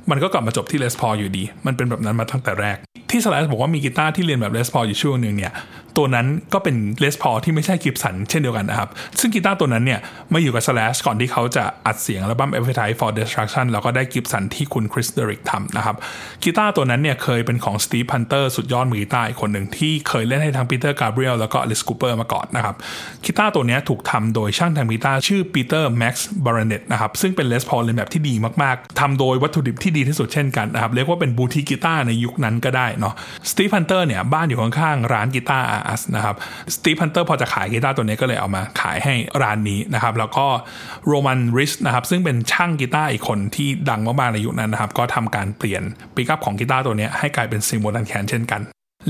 [0.09, 2.77] มันก็กลับมาจบที่ Les Paul อยู่ดี มันเป็นแบบนั้นมาตั้งแต่แรก
[3.09, 5.53] ที่ Slash บอกว่ามีกีตาร์ที่เลียนแบบ Les Paul อยู่ช่วงหนึ่งเนี่ย
[5.97, 9.99] ตัวนั้นก็เป็น Les Paul ที่ไม่ใช่ Gibson เช่นเดียวกันนะครับ ซึ่งกีตาร์ตัวนั้นเนี่ย
[10.33, 15.95] มาอยู่กับ Slash ก่อนที่เขาจะอัดเสียงอัลบั้ม Appetite for Destruction แล้วก็ได้ Gibson ที่คุณ Kris Derrig ทำนะครับ
[16.43, 22.75] กีตาร์ตัวนั้นเนี่ยเคยเป็นของ Steve Hunter สุดยอดมือกีตาร์คนหนึ่งที่เคยเล่นให้ทั้ง Peter Gabriel แล้วก็ Alice Cooper มาก่อนนะครับ
[23.25, 33.13] กีตาร์ตัวนี้ถูกทำโดยช่างทำกีตาร์ชื่อ Peter Max Baranet นะครับซึ่งเป็น Les Paul เลียนแบบที่ดีมากๆทำโดยวัตถุดิบที่ดีที่สุดเช่นกันนะครับเรียกว่าเป็นบูติกีตาร์ในยุคนั้นก็ได้เนาะ
[33.49, 36.35] Steve Hunter เนี่ยบ้านอยู่ข้างๆร้าน Guitars R Us นะครับ
[36.75, 39.13] Steve Hunter พอจะขายกีตาร์ตัวนี้ก็เลยเอามาขายให้
[39.43, 40.47] ร้านนี้นะครับ แล้วก็
[41.07, 45.83] Roman Rist นะครับ ซึ่งเป็นช่างกีตาร์อีกคนที่ดังมากๆในยุคนั้นนะครับ ก็ทำการเปลี่ยน
[46.15, 48.61] ปิกัพของกีตาร์ตัวนี้ให้กลายเป็น Seymour Duncan เช่นกัน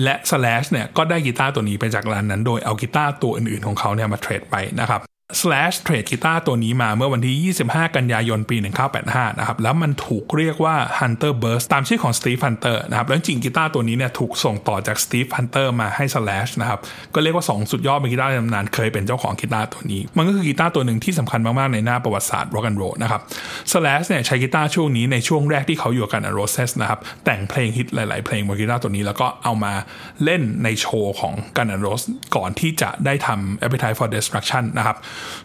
[0.03, 5.01] และ Slash เนี่ยก็ได้กีตาร์ตัวนี้ไปจากร้านนั้น โดยเอากีตาร์ตัวอื่นๆของเขาเนี่ยมา trade ไปนะครับ
[5.39, 8.57] Slash เทรดกีตาร์ตัวนี้มาเมื่อวันที่ 25 กันยายนปี
[8.97, 16.79] 1985 นะครับ แล้วมันถูกเรียกว่า Hunter Burst ตามชื่อของ Steve Hunter นะครับ แล้วจริงกีตาร์ตัวนี้เนี่ยถูกส่งต่อจาก Steve Hunter มาให้ Slash นะครับ
[17.13, 23.21] ก็เรียกว่า 2 สุดยอดมือกีตาร์ในตำนานเคยเป็นเจ้าของกีตาร์ตัวนี้ มันก็คือกีตาร์ตัวหนึ่งที่สำคัญมาก ๆ ในหน้าประวัติศาสตร์ rock and roll นะครับ
[23.71, 29.73] Slash เนี่ยใช้กีตาร์ตัวนี้ในช่วงแรกที่เขาอยู่กัน Roses นะครับ แต่งเพลงฮิตหลาย ๆ เพลงบนกีตาร์ตัวนี้ แล้วก็เอามา
[30.23, 34.97] เล่นในโชว์ของ Guns N' Roses ก่อนที่จะได้ทำ Appetite for Destruction นะครับ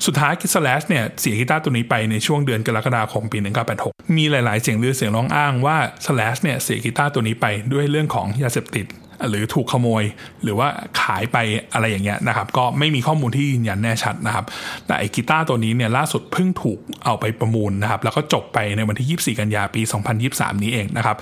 [0.07, 3.39] สุดท้ายคือ Slash เนี่ยเสียกีตาร์ตัวนี้ไปในช่วงเดือนกรกฎาคมปี
[3.77, 8.87] 1986 มีหลาย ๆ เสียงลือเสียงร้องอ้างว่า Slash เนี่ยเสียกีตาร์ตัวนี้ไปด้วยเรื่องของยาเสพติด
[9.29, 10.03] หรือถูกขโมย
[10.43, 10.69] หรือว่า
[11.01, 11.37] ขายไป
[11.73, 14.45] อะไรอย่างเงี้ยนะครับ ก็ไม่มีข้อมูลที่ยืนยันแน่ชัดนะครับ
[14.87, 19.83] แต่ไอ้กีตาร์ตัวนี้เนี่ยล่าสุดเพิ่งถูกเอาไปประมูลนะครับ แล้วก็จบไปในวันที่ 24 กันยาปี
[20.23, 21.17] 2023 นี้เองนะครับ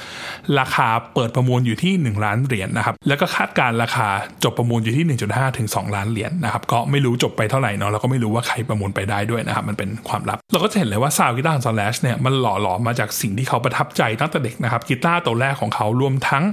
[0.58, 4.08] ราคาเปิดประมูลอยู่ที่ 1 ล้านเหรียญนนะครับ แล้วก็คาดการราคา
[4.44, 16.44] จบประมูลอยู่ที่ 1.5 ถึง 2 ล้านเหรียญนนะครับ ก็ไม่รู้จบไปเท่าไหร่เนาะ แล้วก็ไม่รู้ว่าใครประมูลไปได้ด้วยนะครับ มันเป็นความลับ เราก็จะเห็นเลยว่าซาวกีตาร์ของ Slash เนี่ยมันหล่อหลอมมาจากสิ่งที่เขาประทับใจตั้งแต่เด็กนะครับกีตาร์ตัวแรกของเขารวมทั้ง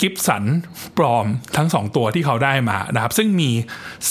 [0.00, 0.44] Gibson
[0.98, 3.50] ปลอมทั้ง 2 ตัวที่เขาได้มานะครับ ซึ่งมี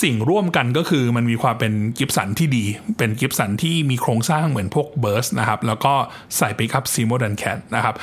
[0.01, 2.65] สิ่งร่วมกันก็คือมันมีความเป็น Gibson ที่ดี
[2.97, 5.93] เป็น Gibson ที่มีโครงสร้างเหมือนพวก Burst นะครับ แล้วก็
[6.37, 7.95] ใส่ไปกับ Seymour Duncan นะครับ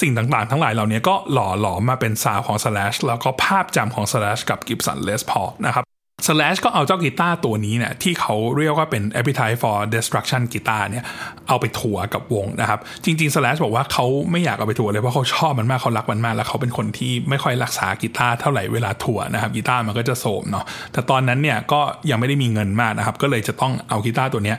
[0.00, 5.84] สิ่งต่างๆ ทั้งหลายเหล่านี้ก็หล่อหลอมมาเป็นซาวของ Slash แล้วก็ภาพจำของ Slash กับ Gibson Les Paul นะครับ
[6.26, 11.04] Slash ก็เอาเจ้ากีตาร์ตัวนี้เนี่ยที่เขาเรียกว่าเป็น Appetite for Destruction กีตาร์เนี่ย
[11.48, 21.80] เอาไปทัวร์กับวงนะครับ จริง ๆ Slash บอกว่าเขาไม่อยากเอาไปทัวร์เลยเพราะเขาชอบมันมากเขารักมันมาก แล้วเขาเป็นคนที่ไม่ค่อยรักษากีตาร์เท่าไหร่เวลาทัวร์นะครับกีตาร์มันก็จะโทรมเนาะแต่ตอนนั้นเนี่ยก็
[22.10, 24.54] ยังไม่ได้มีเงินมากนะครับ ก็เลยจะต้องเอากีตาร์ตัวนี้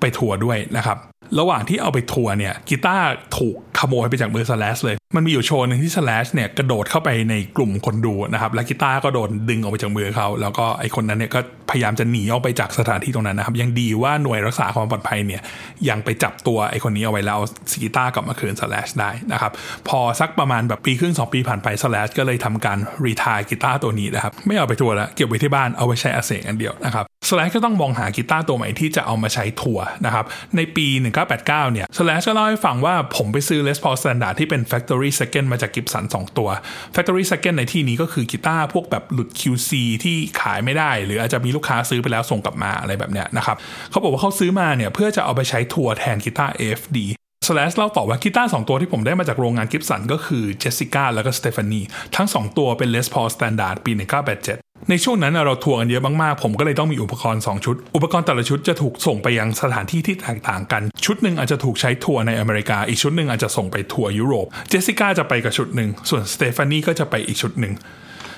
[0.00, 0.98] ไปทัวด้วยนะครับ
[1.38, 3.06] ระหว่างที่เอาไปทัวร์เนี่ยกีตาร์
[3.36, 15.42] ถูกขโมยไปจากมือสแลชเลย มันมีอยู่โชว์หนึ่งที่สแลชเนี่ยกระโดดเข้าไปในกลุ่มคนดูนะครับ และกีตาร์ก็โดนดึงออกไปจากมือเขา แล้วก็ไอคนนั้นเนี่ยก็พยายามจะหนีออกไปจากสถานที่ตรงนั้นนะครับ ยังดีว่าหน่วยรักษาความปลอดภัยเนี่ย
[15.88, 17.38] ยังไปจับตัวไอคนนี้เอาไว้แล้ว
[17.72, 19.52] สกีตาร์กลับมาคืนสแลชได้นะครับ
[19.88, 30.24] พอสักประมาณแบบปีครึ่งสองปีผ่านไปสแลชก็เลยทำการretire กีตาร์ตัวนี้นะครับไม่เอาไปทัวร์แล้วเก็บไว้ที่บ้านเอาไว้ใช้อัดเสียงอย่างเดียวนะครับ Slash ก็ต้องมองหากีตาร์ตัวใหม่ที่จะเอามาใช้ทัวร์นะครับ
[30.56, 30.86] ในปี
[31.24, 36.48] 1989 เนี่ย Slash ก็เล่าให้ฟังว่าผมไปซื้อ Les Paul Standard ที่เป็น Factory Second มาจาก Gibson 2 ตัว
[36.94, 39.70] Factory Second ในที่นี้ก็คือกีตาร์พวกแบบหลุด QC
[40.04, 43.56] ที่ขายไม่ได้ หรืออาจจะมีลูกค้าซื้อไปแล้วส่งกลับมาอะไรแบบเนี้ยนะครับ
[43.90, 46.98] เขาบอกว่าเขาซื้อมาเนี่ยเพื่อจะเอาไปใช้ทัวร์แทนกีตาร์ AFD
[47.46, 51.80] Slash เล่าต่อว่ากีตาร์สองตัวที่ผมได้มาจากโรงงาน Gibson ก็คือเจสสิก้าแล้วก็สเตฟานี
[52.16, 53.92] ทั้ง 2 ตัวเป็น Les Paul Standard ปี
[54.36, 67.74] 1987 ในช่วงนั้นเราทัวร์กันเยอะมากๆ ผมก็เลยต้องมีอุปกรณ์ 2 ชุด อุปกรณ์แต่ละชุดจะถูกส่งไปยังสถานที่ที่แตกต่างกัน ชุดหนึ่งอาจจะถูกใช้ทัวร์ในอเมริกา อีกชุดหนึ่งอาจจะส่งไปทัวร์ยุโรป เจสสิก้าจะไปกับชุดหนึ่ง ส่วนสเตฟานีก็จะไปอีกชุดหนึ่ง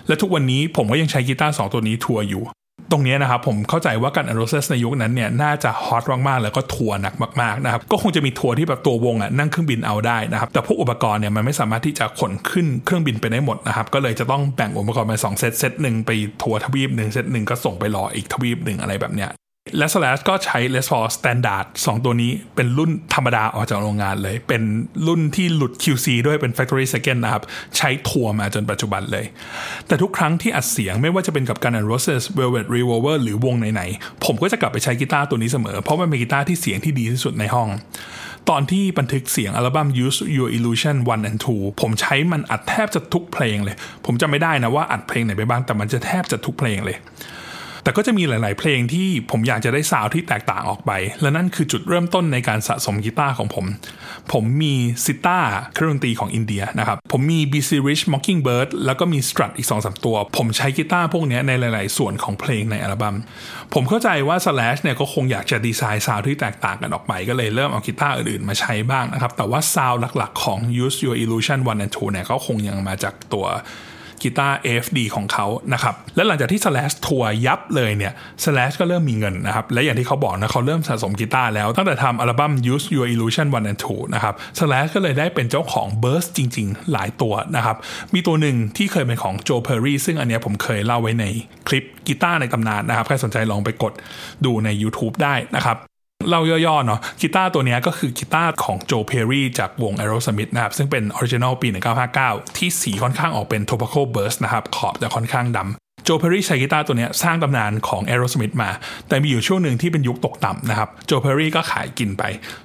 [0.08, 2.42] และทุกวันนี้ผมก็ยังใช้กีตาร์สองตัวนี้ทัวร์อยู่
[2.90, 16.10] ตรงนี้นะครับผมเข้าใจว่า Guns N' Roses ในยุคนั้นเนี่ยน่าจะฮอตมากๆ แล้วก็ทัวร์หนักมากๆนะครับก็คงจะมีทัวร์ที่แบบตัววงอะนั่งเครื่องบินเอาได้นะครับแต่พวกอุปกรณ์เนี่ยมันไม่สามารถที่จะขนขึ้นเครื่องบินไปได้หมดนะครับก็เลยจะต้องแบ่งอุปกรณ์เป็นสองเซตเซตหนึ่งไป
[16.42, 19.30] ทัวร์ทวีปหนึ่งเซตหนึ่งก็ส่งไปรออีกทวีปหนึ่งอะไรแบบเนี้ย
[19.78, 24.62] และ Slash ก็ใช้ Les Paul Standard 2 ตัวนี้เป็นรุ่นธรรมดาออกจากโรงงานเลย เป็น
[25.06, 27.42] รุ่นที่หลุด QC ด้วยเป็น Factory Second นะครับ
[27.76, 29.24] ใช้ทัวร์มาจนปัจจุบันเลย
[29.86, 37.68] แต่ทุกครั้งที่อัดเสียงไม่ว่าจะเป็นกับ Guns N' Roses Velvet Revolver หรือวงไหนๆ ผมก็จะกลับไปใช้กีตาร์ตัวนี้เสมอ เพราะมันเป็นกีตาร์ที่เสียงที่ดีที่สุดในห้อง
[38.50, 46.98] ตอนที่บันทึกเสียงอัลบั้ม Use Your Illusion 1 and 2 ผมใช้มันอัดแทบจะทุกเพลงเลย ผมจะไม่ได้นะว่าอัดเพลงไหนไปบ้างแต่มันจะแทบจะทุกเพลงเลย
[47.86, 53.66] แต่ก็จะมีหลาย ๆ เพลงที่ผมอยากจะได้ซาวที่แตกต่างออกไป และนั่นคือจุดเริ่มต้นในการสะสมกีตาร์ของผม
[54.32, 55.38] ผมมีซิต้า
[55.74, 63.16] เครื่องดนตรีของอินเดียนะครับ ผมมี BC Rich Mockingbird แล้วก็มี Strut อีก2อสตัว ผมใช้กีตาร์พวกนี้ในหลาย ๆ ส่วนของเพลงในอัลบัม้ม
[63.74, 73.46] ผมเข้าใจว่า Slash เนี่ยก็คงอยากจะดีไซน์ซาวที่แตกต่างกันออกไป ก็เลยเริ่มเอากีตาร์อื่น ๆ มาใช้บ้างนะครับ แต่ว่าซาวหลัก ๆ ของ Use Your Illusion 1 and 2เนี่ยก็คงยังมาจากตัว
[74.26, 78.12] กีตาร์ AFD ของเขานะครับและหลังจากที่ Slash ทัวร์ยับเลยเนี่ย
[78.44, 87.76] Slash ก็เริ่มมีเงินนะครับและอย่างที่เขาบอกนะเขาเริ่มสะสมกีตาร์แล้วตั้งแต่ทำอัลบั้ม Use Your Illusion 1 and 2นะครับ Slash ก็เลยได้เป็นเจ้าของ Burst จริง ๆ หลายตัวนะครับ
[88.14, 91.24] มีตัวหนึ่งที่เคยเป็นของโจเพอร์รี่ซึ่งอันนี้ผมเคยเล่าไว้ใน
[91.68, 93.92] คลิปกีตาร์ในตำนานนะครับใครสนใจลองไปกด
[94.44, 95.78] ดูใน YouTube ได้นะครับ
[96.28, 101.68] เล่าย่อๆเนาะกีตาร์ตัวนี้ก็คือกีตาร์ของ Joe Perry จากวง Aerosmith นะครับ ซึ่งเป็น original ปี
[102.12, 108.70] 1959 ที่สีค่อนข้างออกเป็น Tobacco Burst นะครับ ขอบจะค่อนข้างดำ Joe Perry ใช้กีตาร์ตัวนี้สร้างตำนานของ Aerosmith มา
[109.08, 112.22] แต่มีอยู่ช่วงหนึ่งที่เป็นยุคตกต่ำนะครับ Joe Perry ก็ขายกินไป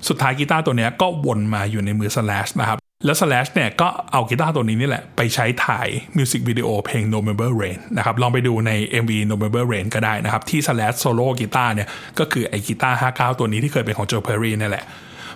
[0.07, 5.87] สุดท้ายกีตาร์ตัวนี้ก็วนมาอยู่ในมือ Slash นะครับ แล้ว Slash เนี่ยก็เอากีตาร์ตัวนี้นี่แหละ ไปใช้ถ่าย
[6.17, 8.71] มิวสิกวิดีโอเพลง November Rain นะครับ ลองไปดูใน
[9.03, 11.87] MV November Rain ก็ได้นะครับ ที่ Slash โซโล่กีตาร์เนี่ย
[12.19, 14.85] ก็คือไอกีตาร์59 ตัวนี้ที่เคยเป็นของ Joe Perry นี่แหละ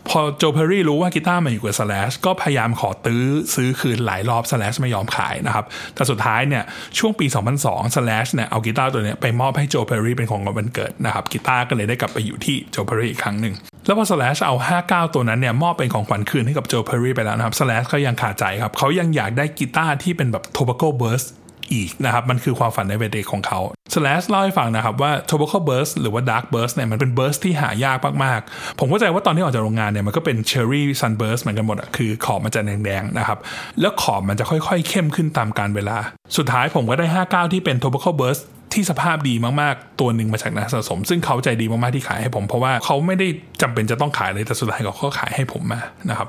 [0.09, 5.65] พอ Joe Perry รู้ว่ากีตาร์มันอยู่กับ Slash ก็พยายามขอตื้อซื้อคืนหลายรอบ Slash ไม่ยอมขายนะครับ
[5.95, 6.63] แต่สุดท้ายเนี่ย
[6.97, 7.25] ช่วงปี
[7.61, 13.53] 2002 Slash เนี่ยเอากีตาร์ตัวเนี้ยไปมอบให้ Joe Perry เป็นของขวัญวันเกิดนะครับกีตาร์ก็เลยได้กลับไปอยู่ที่ Joe Perry อีกครั้งหนึ่ง
[13.85, 21.27] แล้วพอ Slash เอา 59 ตัวนั้นเนี่ยมอบเป็นของขวัญคืนให้กับ Joe Perry ไปแล้วนะครับ Slash ก็ยังขาดใจครับเขายังอยากได้กีตาร์ที่เป็นแบบ Tobacco Burst
[21.73, 23.59] อีกนะครับ มันคือความฝันในวัยเด็กของเขา
[23.93, 33.37] Slash เล่าให้ฟังนะครับว่า Tobacco Burst หรือว่า Dark Burst เนี่ยมันเป็น burst ที่หายากมากๆ ผมเข้าใจว่าตอนที่ออกจากโรงงานเนี่ยมันก็เป็น Cherry Sunburst เหมือนกันหมดอะคือขอบมันจะแดงๆนะครับ
[33.81, 35.97] แล้วขอบมันจะค่อยๆ เข้มขึ้นตามการเวลา
[36.37, 43.27] สุดท้ายผมก็ได้ 59 ที่เป็น Tobacco Burst ที่สภาพดีมากๆ ตัวหนึ่งมาจากนักสะสม ซึ่งเขาใจดีมากๆที่ขายให้ผม เพราะว่าเขาไม่ได้
[43.61, 46.27] จำเป็นจะต้องขายเลยแต่สุดท้ายเขาก็ขายให้ผมมานะครับ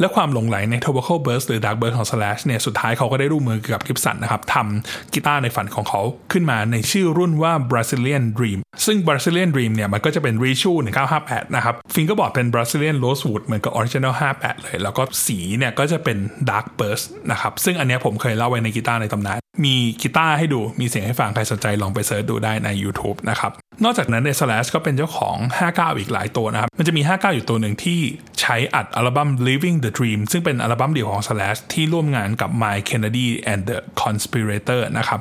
[0.00, 6.00] และความหลงไหลใน Tobacco Burst หรือ Dark Burst ของ Slash เนี่ยสุดท้ายเขาก็ได้ร่วมมือกับกิฟสันนะครับทำกีตาร์ในฝันของเขา
[6.32, 10.76] ขึ้นมาในชื่อรุ่นว่า Brazilian Dream ซึ่ง Brazilian Dream เนี่ยมันก็จะเป็น r e s h u e
[11.16, 16.18] 1958 นะครับฟิงก็บอกเป็น Brazilian Rosewood เหมือนกับ Original 58 เลย แล้วก็สีเนี่ยก็จะเป็น
[16.50, 23.52] Dark Burst นะครับซึ่งอันนี้ผมเคยเล่าไว้ในกีตาร์ในตำนาน มีกีตาร์ให้ดูมีเสียงให้ฟังใครสนใจลองไปเสิร์ชดูได้ใน YouTube นะครับ
[23.84, 25.36] นอกจากนั้นใน Slash ก็เป็นเจ้าของ
[25.68, 28.00] 59 อีกหลายตัวนะครับ มันจะมี 59 อยู่ตัวหนึ่งที่
[28.40, 35.20] ใช้อัดอัลบั้ม Living the Dream ซึ่งเป็นอัลบั้มเดี่ยวของ Slash ที่ร่วมงานกับ Mike Kennedy and the Conspirator นะครับ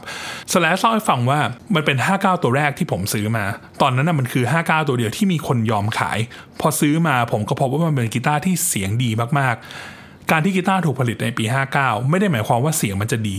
[0.52, 1.40] Slash เล่าให้ฟังว่า
[1.76, 3.46] มันเป็น 59 ตัวแรกที่ผมซื้อมา
[3.82, 6.20] ตอนนั้นนะมันคือ 59 ตัวเดียวที่มีคนยอมขาย
[6.60, 11.46] พอซื้อมาผมก็พบว่ามันเป็นกีตาร์ที่เสียงดีมากๆ การที่กีตาร์ถูกผลิตในปี
[11.78, 13.36] 59 ไม่ได้หมายความว่าเสียงมันจะดี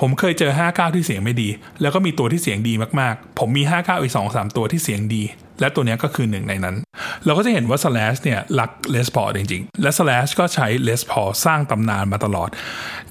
[0.00, 1.48] ผมเคยเจอ 59 ที่เสียงไม่ดี
[1.80, 5.22] แล้วก็มีตัวที่เสียงดีมากๆ ผมมี 59 อีก 2-3 ตัวที่เสียงดี
[5.60, 6.76] และตัวนี้ก็คือหนึ่งในนั้น
[7.24, 12.48] เราก็จะเห็นว่า Slash เนี่ยรัก Les Paul จริงๆ และ Slash ก็ใช้ Les Paul สร้างตำนานมาตลอด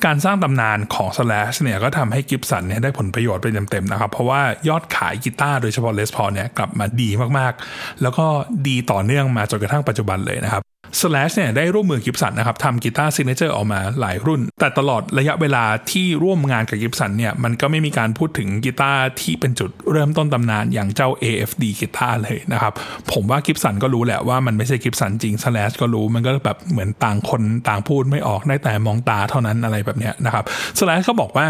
[0.06, 8.26] การสร้างตำนานของ Slash เนี่ยก็ทำให้ Gibson เนี่ยได้ผลประโยชน์ไปเต็มๆนะครับ เพราะว่ายอดขายกีตาร์โดยเฉพาะ Les Paul เนี่ยกลับมาดีมากๆ แล้วก็
[8.68, 10.67] ดีต่อเนื่องมาจนกระทั่งปัจจุบันเลยนะครับ
[11.02, 22.74] Slash เนี่ยได้ร่วมมือ Gibson นะครับทำกีตาร์ signature ออกมาหลายรุ่น แต่ตลอดระยะเวลาที่ร่วมงานกับกิฟสันเนี่ยมันก็ไม่มีการพูดถึงกีตาร์ที่เป็นจุดเริ่มต้นตำนานอย่างเจ้า AFD กีตาร์เลยนะครับ
[23.12, 30.44] ผมว่ากิฟสันก็รู้แหละว่ามันไม่ใช่กิฟสันจริง Slash ก็รู้มันก็แบบเหมือนต่างคนต่างพูดไม่ออกได้แต่มองตาเท่านั้นอะไรแบบเนี้ยนะครับ
[30.80, 31.48] Slash ก็บอกว่า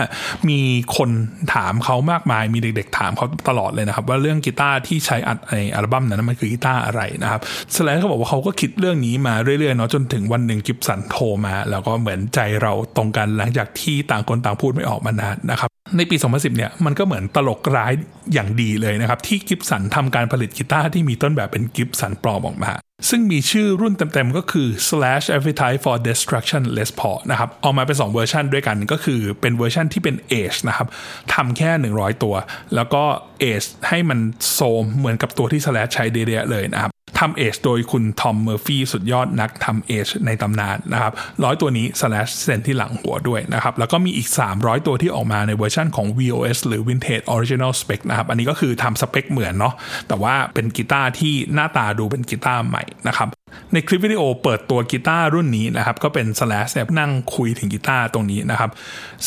[0.49, 0.59] มี
[0.97, 1.09] คน
[1.53, 7.41] ถามเขามากมายมีเด็กๆถามเขาตลอดเลยนะครับ ว่าเรื่องกีตาร์ที่ใช้อัดในอัลบั้มนั้นมันคือกีตาร์อะไรนะครับ
[7.75, 17.93] Slash เขาบอกว่าเขาก็คิดเรื่องนี้มาเรื่อยๆเนาะจนถึงวันหนึ่งกิฟสันโทรมา แล้วก็เหมือนใจเราตรงกันหลังจากที่ต่างคนต่างพูดไม่ออกมานานนะครับในปี 2010 เนี่ยมันก็เหมือนตลกร้าย
[18.33, 22.71] อย่างดีเลยนะครับ ที่ Gibson ทำการผลิตกีตาร์ที่มีต้นแบบเป็น Gibson ปลอมออกมา
[23.09, 30.87] ซึ่งมีชื่อรุ่นเต็มๆ ก็คือ slash appetite for destruction les paul นะครับออกมาเป็น 2 เวอร์ชันด้วยกันก็คือเป็นเวอร์ชันที่เป็น age นะครับ
[31.33, 32.35] ทำแค่ 100 ตัว
[32.75, 33.03] แล้วก็
[33.41, 34.19] age ให้มัน
[34.53, 44.27] โทรมเหมือนกับตัวที่ slash ใช้เด๊ะๆเลยนะครับ ทำ age โดยคุณ Tom Murphy สุดยอดนักทำเอชในตำนานนะครับร้อยตัวนี้ slash เซ็นที่หลังหัวด้วยนะครับ แล้วก็มีอีก
[44.57, 49.73] 300 ตัวที่ออกมาในเวอร์ชันของ VOS หรือ Vintage Original Spec นะครับ อันนี้ก็คือทำสเปคเหมือนเนาะ
[50.07, 53.27] แต่ว่าเป็นกีตาร์ที่หน้าตาดูเป็นกีตาร์ใหม่นะครับ
[53.73, 58.69] ในคลิปวิดีโอเปิดตัวกีตาร์รุ่นนี้นะครับก็เป็น slash นั่งคุยถึงกีตาร์ตรงนี้นะครับ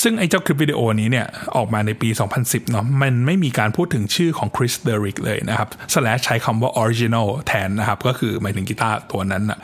[0.03, 2.09] ซึ่งไอ้เจ้าคลิปวิดีโอนี้เนี่ยออกมาในปี
[2.41, 9.59] 2010เนาะมันไม่มีการพูดถึงชื่อของ Kris Derrig เลยนะครับ slash ใช้คำว่า original แทนนะครับก็คือหมายถึงกีตาร์ตัวนั้นนะ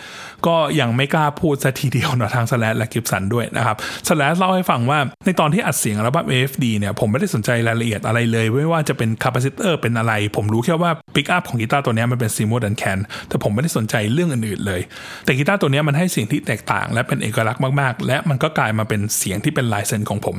[0.46, 3.76] ก็ยังไม่กล้าพูดซะทีเดียวเนาะทาง slash และ Gibson ด้วยนะครับ
[4.08, 12.98] slash เล่าให้ฟังว่าในตอนที่อัดเสียงอัลบั้ม AFD เนี่ยผมไม่ได้สนใจรายละเอียดอะไรเลยไม่ว่าจะเป็น capacitor เป็นอะไร ผมรู้แค่ว่าปิกอัพของกีตาร์ตัวนี้มันเป็น Seymour Duncan
[13.28, 14.80] แต่ผมไม่ได้สนใจเรื่องอื่นๆเลย
[15.24, 20.36] แต่กีตาร์ตัวนี้มันให้เสียงที่แตกต่าง และเป็นเอกลักษณ์มากๆ และมันก็กลายมาเป็นเสียงที่เป็นลายเซ็นของผม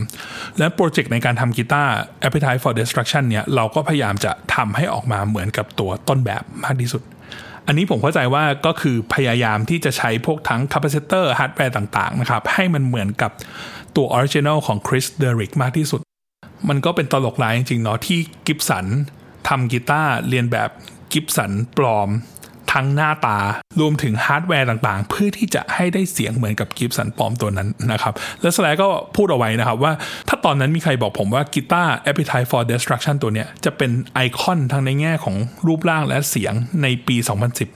[0.57, 1.93] และโปรเจกต์ในการทำกีตาร์
[2.27, 7.03] Appetite for Destruction เนี่ยเราก็พยายามจะทำให้ออกมาเหมือนกับตัวต้นแบบมากที่สุด
[7.67, 13.31] อันนี้ผมเข้าใจว่าก็คือพยายามที่จะใช้พวกทั้ง capacitor ฮาร์ดแวร์ต่างๆนะครับ ให้มันเหมือนกับ
[13.95, 16.01] ตัว original ของ Kris Derrig มากที่สุด
[16.69, 18.85] มันก็เป็นตลกร้ายจริงๆเนาะที่ Gibson
[19.47, 20.69] ทำกีตาร์เลียนแบบ
[21.11, 22.09] Gibson ปลอม
[22.77, 23.37] ทั้งหน้าตา
[23.79, 29.91] รวมถึงฮาร์ดแวร์ต่างๆ เพื่อที่จะให้ได้เสียงเหมือนกับ Gibson ปลอมตัวนั้นนะครับ และ Slash็พูดเอาไว้นะครับว่า
[30.27, 35.35] ถ้าตอนนั้นมีใครบอกผมว่ากีตาร์ Appetite for Destruction ตัวเนี้ยจะเป็นไอคอนทั้งในแง่ของ
[35.67, 37.15] รูปร่างและเสียงในปี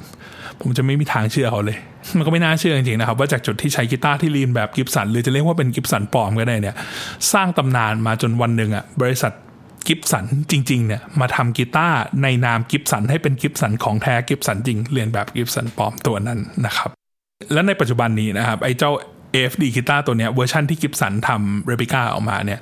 [0.01, 1.77] 2010 ผมจะไม่มีทางเชื่อเขาเลย
[2.17, 6.75] มันก็ไม่น่าเชื่อจริงๆนะครับ ว่าจากจุดที่ใช้กีตาร์ที่เลียนแบบ Gibson หรือจะเรียกว่าเป็น Gibson ปลอมก็ได้เนี่ย
[7.33, 9.33] สร้างตำนานมาจนวันหนึ่งอะบริษัท
[9.87, 16.89] Gibson จริง ๆ เนี่ยมาทำกีตาร์ในนาม Gibson ให้เป็น Gibson ของแท้ Gibson จริงเลียนแบบ Gibson ปลอมตัวนั้นนะครับ
[17.53, 18.91] และในปัจจุบันนี้นะครับไอ้เจ้า
[19.33, 22.59] AFD กีตาร์ตัวเนี้ยเวอร์ชันที่ Gibson ทำ replica ออกมาเนี่ย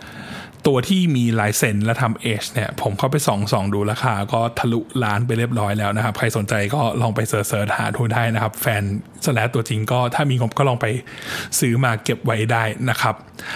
[0.68, 8.84] ตัวที่มีลายเซ็นและทำเอชเนี่ยผมเข้าไปส่องส่องดูราคาก็ทะลุล้านไปเรียบร้อยแล้วนะครับ ใครสนใจก็ลองไป search หาดูได้นะครับ แฟน
[9.26, 10.86] Slash ตัวจริงก็ถ้ามีงบก็ลองไป
[11.60, 13.16] ซื้อมาเก็บไว้ได้นะครับ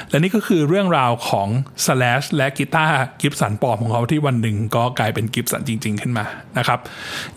[0.10, 1.48] และนี่ก็คือเรื่องราวของ
[1.86, 6.26] Slash และกีตาร์ Gibson ปลอมของเขาที่วันหนึ่งก็กลายเป็น Gibson จริง ๆ ขึ้นมา
[6.58, 6.80] นะครับ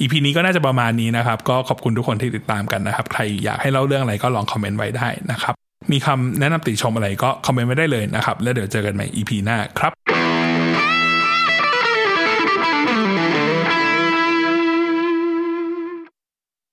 [0.00, 9.92] EP นี้ก็น่าจะประมาณนี้นะครับ ก็ขอบคุณทุกคนที่ติดตามกันนะครับ ใครอยากให้เล่าเรื่องอะไรก็ลองคอมเมนต์ไว้ได้นะครับ มีคำแนะนำติชมอะไรก็คอมเมนต์ไว้ได้เลยนะครับ แล้วเดี๋ยวเจอกันใหม่ EP หน้าครับ